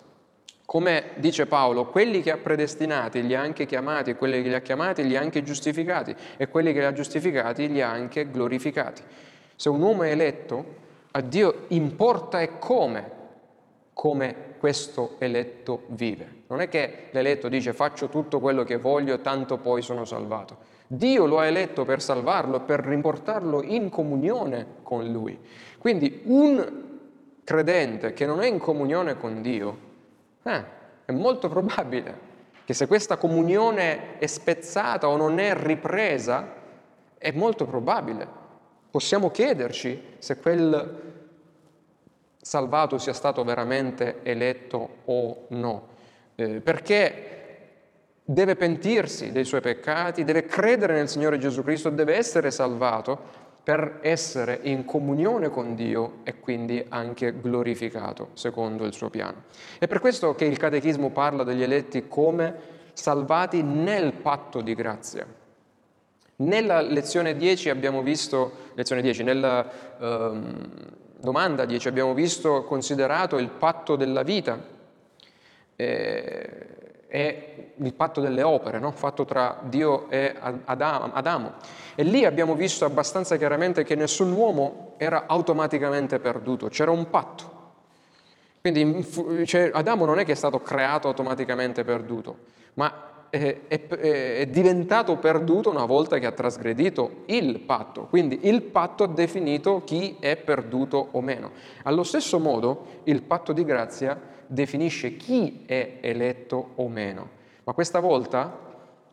[0.65, 4.59] Come dice Paolo, quelli che ha predestinati li ha anche chiamati, quelli che li ha
[4.59, 9.01] chiamati li ha anche giustificati, e quelli che li ha giustificati li ha anche glorificati.
[9.55, 10.65] Se un uomo è eletto,
[11.11, 13.11] a Dio importa e come,
[13.93, 16.41] come questo eletto vive.
[16.47, 20.72] Non è che l'eletto dice faccio tutto quello che voglio, tanto poi sono salvato.
[20.95, 25.39] Dio lo ha eletto per salvarlo, per riportarlo in comunione con Lui.
[25.79, 26.81] Quindi un
[27.43, 29.77] credente che non è in comunione con Dio,
[30.43, 30.63] eh,
[31.05, 32.31] è molto probabile
[32.63, 36.53] che se questa comunione è spezzata o non è ripresa,
[37.17, 38.27] è molto probabile.
[38.91, 41.01] Possiamo chiederci se quel
[42.39, 45.87] salvato sia stato veramente eletto o no,
[46.35, 47.42] eh, perché
[48.23, 53.99] deve pentirsi dei suoi peccati, deve credere nel Signore Gesù Cristo, deve essere salvato per
[54.01, 59.43] essere in comunione con Dio e quindi anche glorificato secondo il suo piano.
[59.79, 65.25] È per questo che il Catechismo parla degli eletti come salvati nel patto di grazia.
[66.35, 69.69] Nella lezione 10 abbiamo visto, lezione 10, nella
[69.99, 70.69] ehm,
[71.19, 74.59] domanda 10 abbiamo visto, considerato il patto della vita.
[75.75, 76.67] Eh,
[77.13, 78.91] è il patto delle opere, no?
[78.91, 80.33] fatto tra Dio e
[80.65, 81.53] Adamo.
[81.93, 87.51] E lì abbiamo visto abbastanza chiaramente che nessun uomo era automaticamente perduto, c'era un patto.
[88.61, 94.45] Quindi cioè, Adamo non è che è stato creato automaticamente perduto, ma è, è, è,
[94.45, 98.03] diventato perduto una volta che ha trasgredito il patto.
[98.03, 101.49] Quindi il patto ha definito chi è perduto o meno.
[101.83, 107.27] Allo stesso modo il patto di grazia definisce chi è eletto o meno.
[107.63, 108.55] Ma questa volta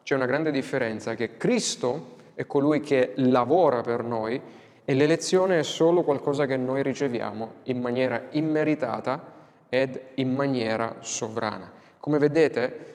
[0.02, 4.38] c'è una grande differenza, che Cristo è colui che lavora per noi
[4.84, 9.38] e l'elezione è solo qualcosa che noi riceviamo in maniera immeritata
[9.70, 11.72] ed in maniera sovrana.
[11.98, 12.90] Come vedete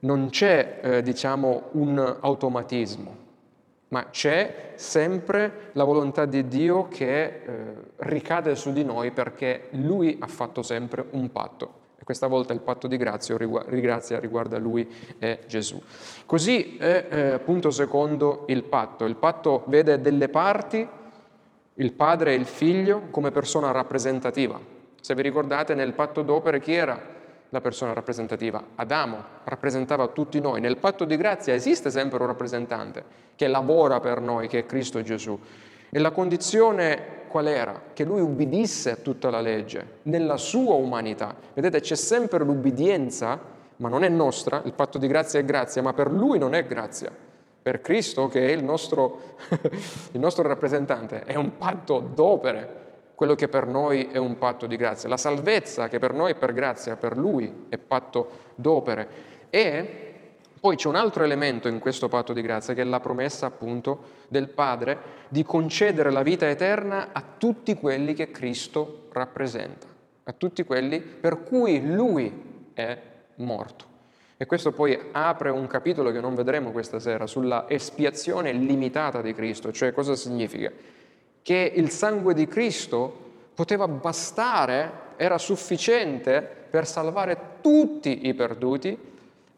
[0.00, 3.16] non c'è eh, diciamo un automatismo,
[3.88, 7.42] ma c'è sempre la volontà di Dio che eh,
[7.96, 11.84] ricade su di noi perché Lui ha fatto sempre un patto.
[11.98, 14.86] E questa volta il patto di grazia, grazia riguarda Lui
[15.18, 15.80] e Gesù.
[16.26, 19.04] Così è eh, punto secondo il patto.
[19.06, 20.86] Il patto vede delle parti,
[21.74, 24.60] il padre e il figlio, come persona rappresentativa.
[25.00, 27.14] Se vi ricordate nel patto d'opere chi era
[27.50, 28.62] la persona rappresentativa.
[28.74, 30.60] Adamo rappresentava tutti noi.
[30.60, 33.04] Nel patto di grazia esiste sempre un rappresentante
[33.36, 35.38] che lavora per noi, che è Cristo Gesù.
[35.88, 37.82] E la condizione qual era?
[37.92, 41.34] Che lui ubbidisse a tutta la legge, nella sua umanità.
[41.54, 43.38] Vedete, c'è sempre l'ubbidienza,
[43.76, 46.64] ma non è nostra, il patto di grazia è grazia, ma per lui non è
[46.64, 47.10] grazia.
[47.62, 49.36] Per Cristo, che è il nostro,
[50.12, 52.84] il nostro rappresentante, è un patto d'opere
[53.16, 55.08] quello che per noi è un patto di grazia.
[55.08, 59.08] La salvezza che per noi è per grazia, per lui è patto d'opere.
[59.50, 60.02] E
[60.60, 64.24] poi c'è un altro elemento in questo patto di grazia che è la promessa appunto
[64.28, 64.98] del Padre
[65.28, 69.86] di concedere la vita eterna a tutti quelli che Cristo rappresenta,
[70.24, 72.98] a tutti quelli per cui Lui è
[73.36, 73.94] morto.
[74.36, 79.32] E questo poi apre un capitolo che non vedremo questa sera sulla espiazione limitata di
[79.32, 80.70] Cristo, cioè cosa significa?
[81.46, 83.20] Che il sangue di Cristo
[83.54, 88.98] poteva bastare, era sufficiente per salvare tutti i perduti,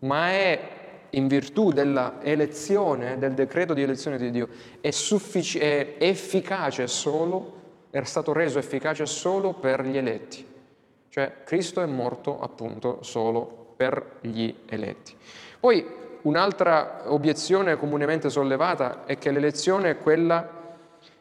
[0.01, 0.61] ma è
[1.09, 4.49] in virtù della elezione, del decreto di elezione di Dio,
[4.83, 7.55] è, suffic- è efficace solo,
[7.89, 10.47] era stato reso efficace solo per gli eletti.
[11.09, 15.17] Cioè Cristo è morto appunto solo per gli eletti.
[15.59, 15.87] Poi
[16.21, 20.57] un'altra obiezione comunemente sollevata è che l'elezione è quella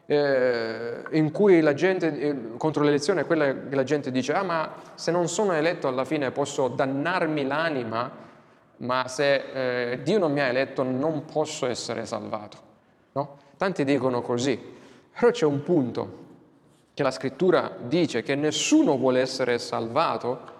[0.09, 4.43] eh, in cui la gente, eh, contro l'elezione è quella che la gente dice, ah
[4.43, 8.09] ma se non sono eletto alla fine posso dannarmi l'anima,
[8.77, 12.57] ma se eh, Dio non mi ha eletto non posso essere salvato.
[13.11, 13.37] No?
[13.57, 14.57] Tanti dicono così,
[15.11, 16.25] però c'è un punto
[16.93, 20.55] che la scrittura dice che nessuno vuole essere salvato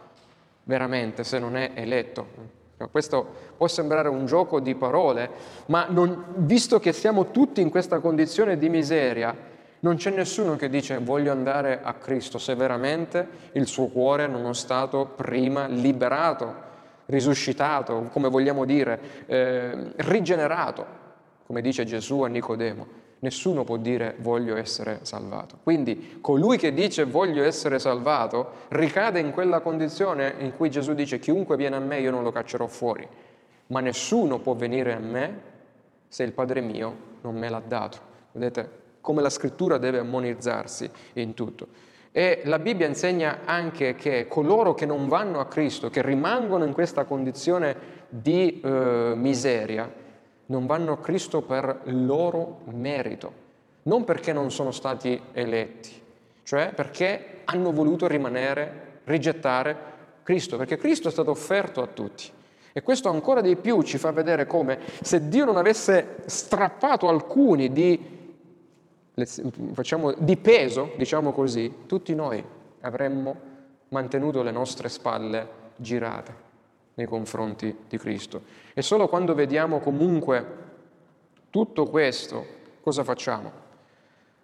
[0.64, 2.56] veramente se non è eletto.
[2.92, 3.26] Questo
[3.58, 5.30] può sembrare un gioco di parole,
[5.68, 9.36] ma non, visto che siamo tutti in questa condizione di miseria,
[9.80, 14.48] non c'è nessuno che dice voglio andare a Cristo se veramente il suo cuore non
[14.48, 16.66] è stato prima liberato,
[17.06, 21.06] risuscitato, come vogliamo dire, eh, rigenerato.
[21.48, 22.86] come dice Gesù a Nicodemo,
[23.20, 25.58] nessuno può dire voglio essere salvato.
[25.64, 31.20] Quindi colui che dice voglio essere salvato ricade in quella condizione in cui Gesù dice
[31.20, 33.08] chiunque viene a me io non lo caccerò fuori,
[33.68, 35.42] ma nessuno può venire a me
[36.08, 37.98] se il Padre mio non me l'ha dato.
[38.32, 41.68] Vedete come la scrittura deve ammonizzarsi in tutto.
[42.12, 46.74] E la Bibbia insegna anche che coloro che non vanno a Cristo, che rimangono in
[46.74, 47.76] questa condizione
[48.10, 49.90] di eh, miseria,
[50.48, 53.46] non vanno a Cristo per loro merito,
[53.84, 56.02] non perché non sono stati eletti,
[56.44, 59.76] cioè perché hanno voluto rimanere, rigettare
[60.24, 62.30] Cristo, perché Cristo è stato offerto a tutti.
[62.74, 67.72] E questo ancora di più ci fa vedere come se Dio non avesse strappato alcuni
[67.72, 68.16] di
[69.74, 72.44] facciamo, di peso, diciamo così, tutti noi
[72.82, 73.36] avremmo
[73.90, 76.47] mantenuto le nostre spalle girate
[76.98, 78.42] nei confronti di Cristo.
[78.74, 80.46] E solo quando vediamo comunque
[81.50, 82.46] tutto questo,
[82.82, 83.66] cosa facciamo?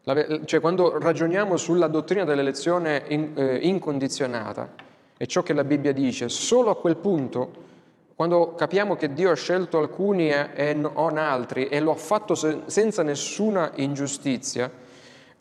[0.04, 4.74] La, cioè quando ragioniamo sulla dottrina dell'elezione in, eh, incondizionata
[5.18, 7.72] e ciò che la Bibbia dice, solo a quel punto
[8.16, 13.02] quando capiamo che Dio ha scelto alcuni e non altri e lo ha fatto senza
[13.02, 14.70] nessuna ingiustizia,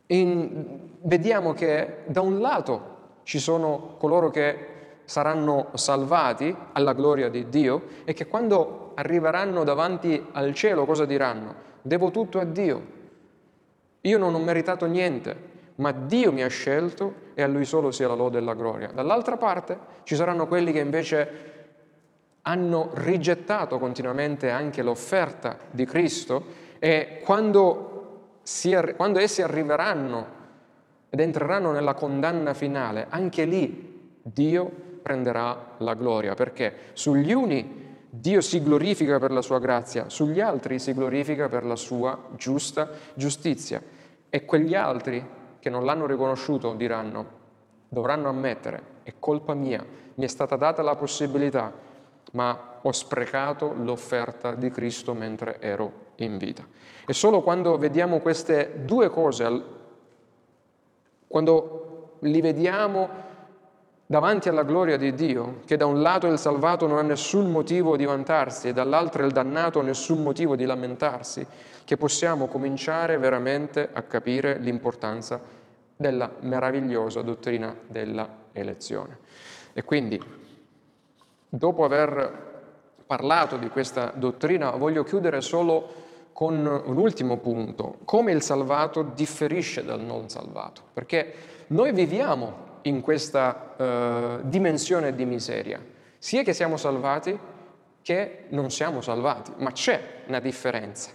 [0.07, 2.91] in, vediamo che da un lato
[3.25, 4.72] ci sono coloro che
[5.05, 11.55] saranno salvati alla gloria di Dio e che quando arriveranno davanti al cielo cosa diranno?
[11.83, 13.01] Devo tutto a Dio.
[14.01, 18.09] Io non ho meritato niente, ma Dio mi ha scelto e a Lui solo sia
[18.09, 18.91] la lode e la gloria.
[18.93, 21.51] Dall'altra parte ci saranno quelli che invece
[22.43, 30.41] hanno rigettato continuamente anche l'offerta di Cristo e quando, si, quando essi arriveranno
[31.09, 38.41] ed entreranno nella condanna finale, anche lì Dio prenderà la gloria, perché sugli uni Dio
[38.43, 43.83] si glorifica per la sua grazia, sugli altri si glorifica per la sua giusta giustizia.
[44.29, 45.27] E quegli altri
[45.59, 47.27] che non l'hanno riconosciuto diranno,
[47.89, 49.85] dovranno ammettere, è colpa mia,
[50.15, 51.73] mi è stata data la possibilità,
[52.33, 56.67] ma ho sprecato l'offerta di Cristo mentre ero in vita.
[57.07, 59.63] E solo quando vediamo queste due cose,
[61.27, 63.09] quando li vediamo
[64.07, 67.97] davanti alla gloria di Dio, che da un lato il salvato non ha nessun motivo
[67.97, 71.47] di vantarsi e dall'altro il dannato nessun motivo di lamentarsi,
[71.85, 75.41] che possiamo cominciare veramente a capire l'importanza
[75.97, 79.19] della meravigliosa dottrina della elezione.
[79.73, 80.41] E quindi
[81.55, 85.87] Dopo aver parlato di questa dottrina, voglio chiudere solo
[86.33, 91.35] con un ultimo punto, come il salvato differisce dal non salvato, perché
[91.67, 95.81] noi viviamo in questa eh, dimensione di miseria,
[96.19, 97.39] sia che siamo salvati
[98.03, 101.11] che non siamo salvati, ma c'è una differenza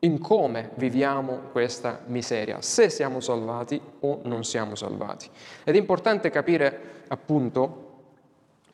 [0.00, 5.28] in come viviamo questa miseria, se siamo salvati o non siamo salvati.
[5.64, 7.86] Ed è importante capire appunto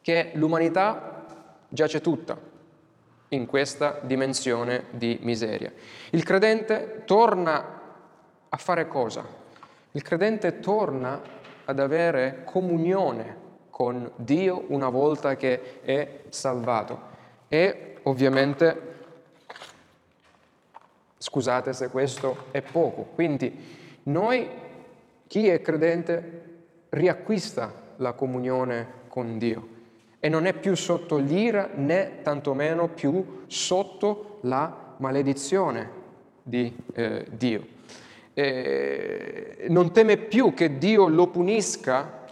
[0.03, 1.25] che l'umanità
[1.69, 2.37] giace tutta
[3.29, 5.73] in questa dimensione di miseria.
[6.11, 7.81] Il credente torna
[8.49, 9.25] a fare cosa?
[9.93, 11.23] Il credente torna
[11.65, 17.13] ad avere comunione con Dio una volta che è salvato.
[17.49, 18.95] E ovviamente,
[21.19, 23.53] scusate se questo è poco, quindi
[24.05, 24.49] noi,
[25.27, 26.43] chi è credente,
[26.91, 29.69] riacquista la comunione con Dio
[30.21, 35.91] e non è più sotto l'ira né tantomeno più sotto la maledizione
[36.43, 37.74] di eh, Dio.
[38.35, 42.23] Eh, non teme più che Dio lo punisca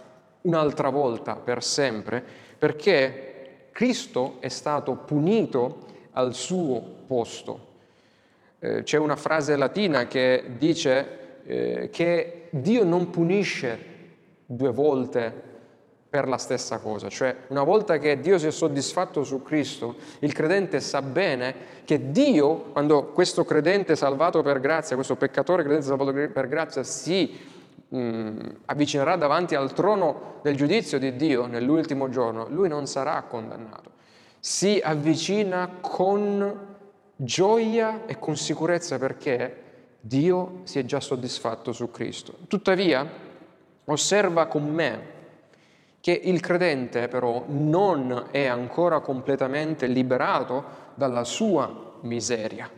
[0.43, 2.23] un'altra volta per sempre,
[2.59, 7.71] perché Cristo è stato punito al suo posto.
[8.59, 13.91] Eh, c'è una frase latina che dice eh, che Dio non punisce
[14.45, 15.51] due volte
[16.13, 20.35] per la stessa cosa, cioè una volta che Dio si è soddisfatto su Cristo, il
[20.35, 21.55] credente sa bene
[21.87, 27.35] che Dio, quando questo credente salvato per grazia, questo peccatore credente salvato per grazia si
[27.89, 33.23] mh, mm, avvicinerà davanti al trono del giudizio di Dio nell'ultimo giorno, lui non sarà
[33.23, 33.93] condannato.
[34.39, 36.75] Si avvicina con
[37.17, 39.63] gioia e con sicurezza perché
[39.99, 42.35] Dio si è già soddisfatto su Cristo.
[42.49, 43.09] Tuttavia,
[43.87, 45.12] osserva con me
[46.03, 50.65] che il credente però non è ancora completamente liberato
[50.97, 52.69] dalla sua miseria.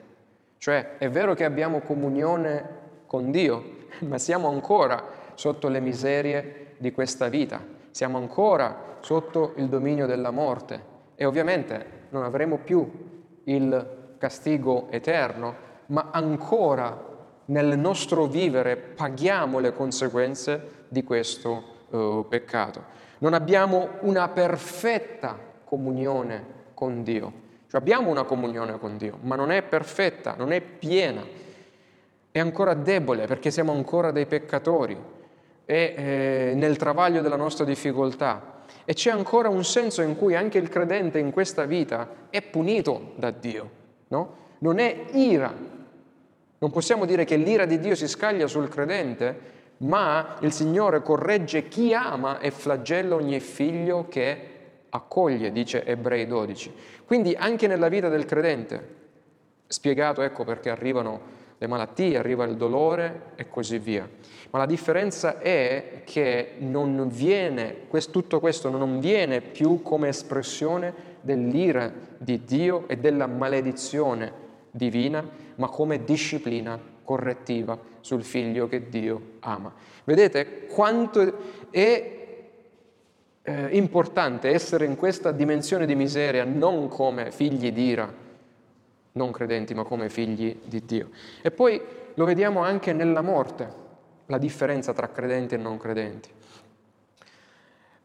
[0.58, 5.02] Cioè è vero che abbiamo comunione con Dio, ma siamo ancora
[5.36, 12.02] sotto le miserie di questa vita, siamo ancora sotto il dominio della morte e ovviamente
[12.10, 12.86] non avremo più
[13.44, 15.54] il castigo eterno,
[15.86, 17.12] ma ancora
[17.46, 22.92] nel nostro vivere paghiamo le conseguenze di questo uh, peccato.
[23.24, 26.44] Non abbiamo una perfetta comunione
[26.74, 27.32] con Dio.
[27.70, 31.22] Cioè abbiamo una comunione con Dio, ma non è perfetta, non è piena.
[32.30, 34.94] È ancora debole perché siamo ancora dei peccatori.
[35.64, 38.62] È eh, nel travaglio della nostra difficoltà.
[38.84, 43.12] E c'è ancora un senso in cui anche il credente in questa vita è punito
[43.16, 43.70] da Dio.
[44.08, 44.36] No?
[44.58, 45.50] Non è ira,
[46.58, 49.52] non possiamo dire che l'ira di Dio si scaglia sul credente,
[49.84, 54.50] ma il Signore corregge chi ama e flagella ogni figlio che
[54.88, 56.72] accoglie, dice Ebrei 12.
[57.04, 58.94] Quindi anche nella vita del credente,
[59.66, 64.08] spiegato ecco perché arrivano le malattie, arriva il dolore e così via.
[64.50, 72.44] Ma la differenza è che viene, tutto questo non viene più come espressione dell'ira di
[72.44, 74.32] Dio e della maledizione
[74.70, 75.26] divina,
[75.56, 79.72] ma come disciplina correttiva sul figlio che Dio ama.
[80.04, 81.38] Vedete quanto
[81.70, 82.14] è
[83.42, 88.12] eh, importante essere in questa dimensione di miseria non come figli d'ira,
[89.12, 91.10] non credenti, ma come figli di Dio.
[91.42, 91.80] E poi
[92.14, 93.82] lo vediamo anche nella morte,
[94.26, 96.30] la differenza tra credenti e non credenti.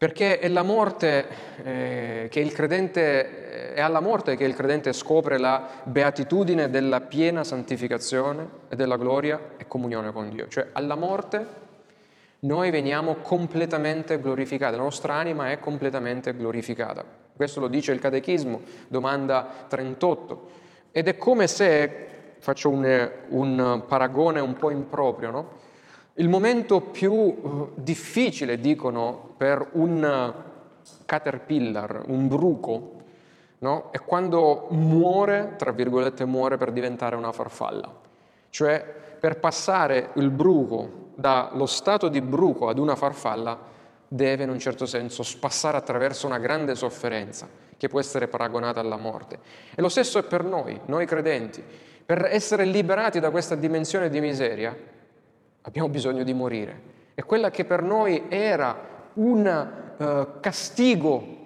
[0.00, 1.26] Perché è morte
[1.62, 8.76] eh, credente, è alla morte che il credente scopre la beatitudine della piena santificazione e
[8.76, 10.48] della gloria e comunione con Dio.
[10.48, 11.46] Cioè alla morte
[12.38, 17.04] noi veniamo completamente glorificati, la nostra anima è completamente glorificata.
[17.36, 20.50] Questo lo dice il Catechismo, domanda 38.
[20.92, 22.06] Ed è come se,
[22.38, 25.59] faccio un, un paragone un po' improprio, no?
[26.20, 30.34] Il momento più uh, difficile, dicono, per un
[31.06, 32.92] caterpillar, un bruco,
[33.60, 33.88] no?
[33.90, 37.90] è quando muore, tra virgolette, muore per diventare una farfalla.
[38.50, 38.84] Cioè,
[39.18, 43.58] per passare il bruco dallo stato di bruco ad una farfalla,
[44.06, 47.48] deve in un certo senso passare attraverso una grande sofferenza
[47.78, 49.38] che può essere paragonata alla morte.
[49.74, 51.64] E lo stesso è per noi, noi credenti.
[52.04, 54.76] Per essere liberati da questa dimensione di miseria,
[55.62, 56.88] abbiamo bisogno di morire.
[57.14, 61.38] E quella che per noi era un uh, castigo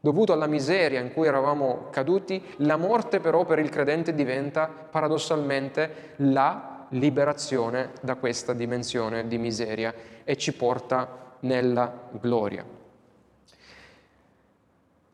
[0.00, 6.14] dovuto alla miseria in cui eravamo caduti, la morte però per il credente diventa paradossalmente
[6.16, 9.94] la liberazione da questa dimensione di miseria
[10.24, 12.64] e ci porta nella gloria.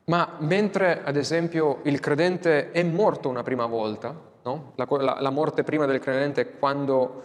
[0.05, 4.73] Ma mentre ad esempio il credente è morto una prima volta, no?
[4.77, 7.25] la, la, la morte prima del credente è quando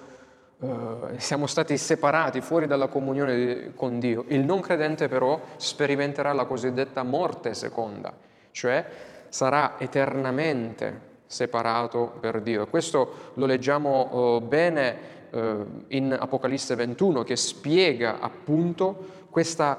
[0.64, 4.24] eh, siamo stati separati fuori dalla comunione con Dio.
[4.28, 8.14] Il non credente però sperimenterà la cosiddetta morte seconda,
[8.52, 8.86] cioè
[9.28, 12.68] sarà eternamente separato per Dio.
[12.68, 14.98] Questo lo leggiamo uh, bene
[15.32, 19.78] uh, in Apocalisse 21 che spiega appunto questa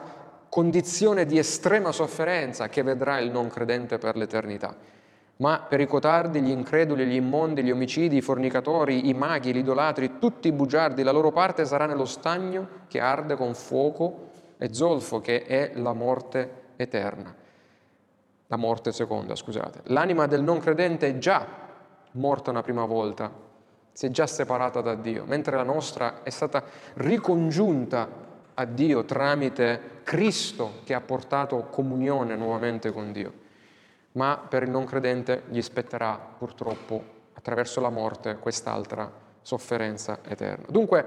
[0.49, 4.77] condizione di estrema sofferenza che vedrà il non credente per l'eternità.
[5.37, 9.59] Ma per i cotardi, gli increduli, gli immondi, gli omicidi, i fornicatori, i maghi, gli
[9.59, 14.73] idolatri, tutti i bugiardi, la loro parte sarà nello stagno che arde con fuoco e
[14.73, 17.35] zolfo, che è la morte eterna.
[18.47, 19.81] La morte seconda, scusate.
[19.85, 21.45] L'anima del non credente è già
[22.13, 23.29] morta una prima volta,
[23.91, 26.63] si è già separata da Dio, mentre la nostra è stata
[26.95, 28.09] ricongiunta
[28.55, 33.43] a Dio tramite Cristo che ha portato comunione nuovamente con Dio
[34.15, 37.03] ma per il non credente gli spetterà purtroppo
[37.33, 39.11] attraverso la morte quest'altra
[39.43, 40.67] sofferenza eterna.
[40.69, 41.05] Dunque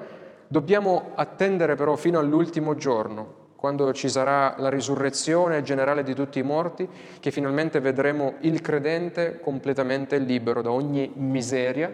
[0.48, 6.44] dobbiamo attendere però fino all'ultimo giorno, quando ci sarà la risurrezione generale di tutti i
[6.44, 6.88] morti,
[7.20, 11.92] che finalmente vedremo il credente completamente libero da ogni miseria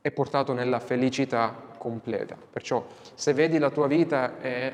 [0.00, 2.36] e portato nella felicità completa.
[2.50, 4.72] Perciò se vedi la tua vita e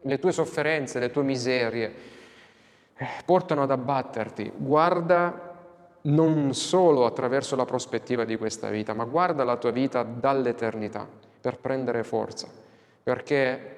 [0.00, 2.14] le tue sofferenze, le tue miserie,
[3.24, 4.52] portano ad abbatterti.
[4.56, 5.54] Guarda
[6.02, 11.06] non solo attraverso la prospettiva di questa vita, ma guarda la tua vita dall'eternità
[11.40, 12.48] per prendere forza,
[13.02, 13.74] perché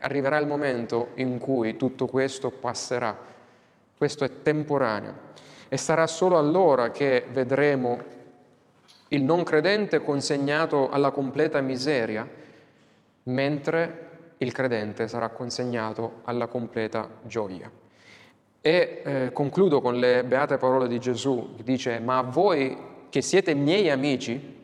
[0.00, 3.16] arriverà il momento in cui tutto questo passerà,
[3.96, 5.30] questo è temporaneo
[5.68, 7.98] e sarà solo allora che vedremo
[9.08, 12.28] il non credente consegnato alla completa miseria,
[13.24, 14.08] mentre
[14.38, 17.70] il credente sarà consegnato alla completa gioia.
[18.64, 22.78] E eh, concludo con le beate parole di Gesù, che dice, ma a voi
[23.10, 24.60] che siete miei amici,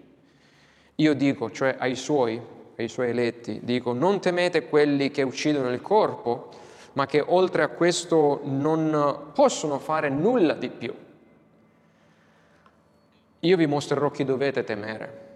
[0.95, 2.41] io dico, cioè ai suoi,
[2.77, 6.49] ai suoi eletti, dico, non temete quelli che uccidono il corpo,
[6.93, 10.95] ma che oltre a questo non possono fare nulla di più.
[13.41, 15.27] Io vi mostrerò chi dovete temere.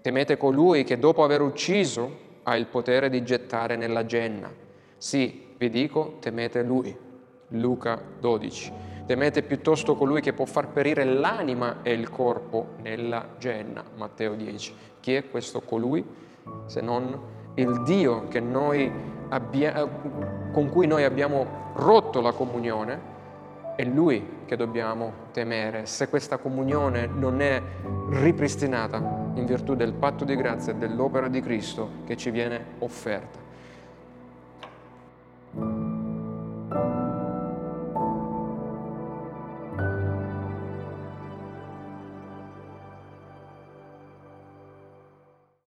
[0.00, 4.50] Temete colui che dopo aver ucciso ha il potere di gettare nella genna.
[4.96, 7.05] Sì, vi dico, temete lui.
[7.48, 8.72] Luca 12.
[9.06, 13.84] Temete piuttosto colui che può far perire l'anima e il corpo nella genna.
[13.96, 14.74] Matteo 10.
[15.00, 16.04] Chi è questo colui?
[16.66, 17.18] Se non
[17.54, 18.28] il Dio
[19.28, 19.88] abbia,
[20.52, 23.14] con cui noi abbiamo rotto la comunione
[23.76, 27.62] è Lui che dobbiamo temere se questa comunione non è
[28.10, 28.96] ripristinata
[29.34, 33.44] in virtù del patto di grazia e dell'opera di Cristo che ci viene offerta.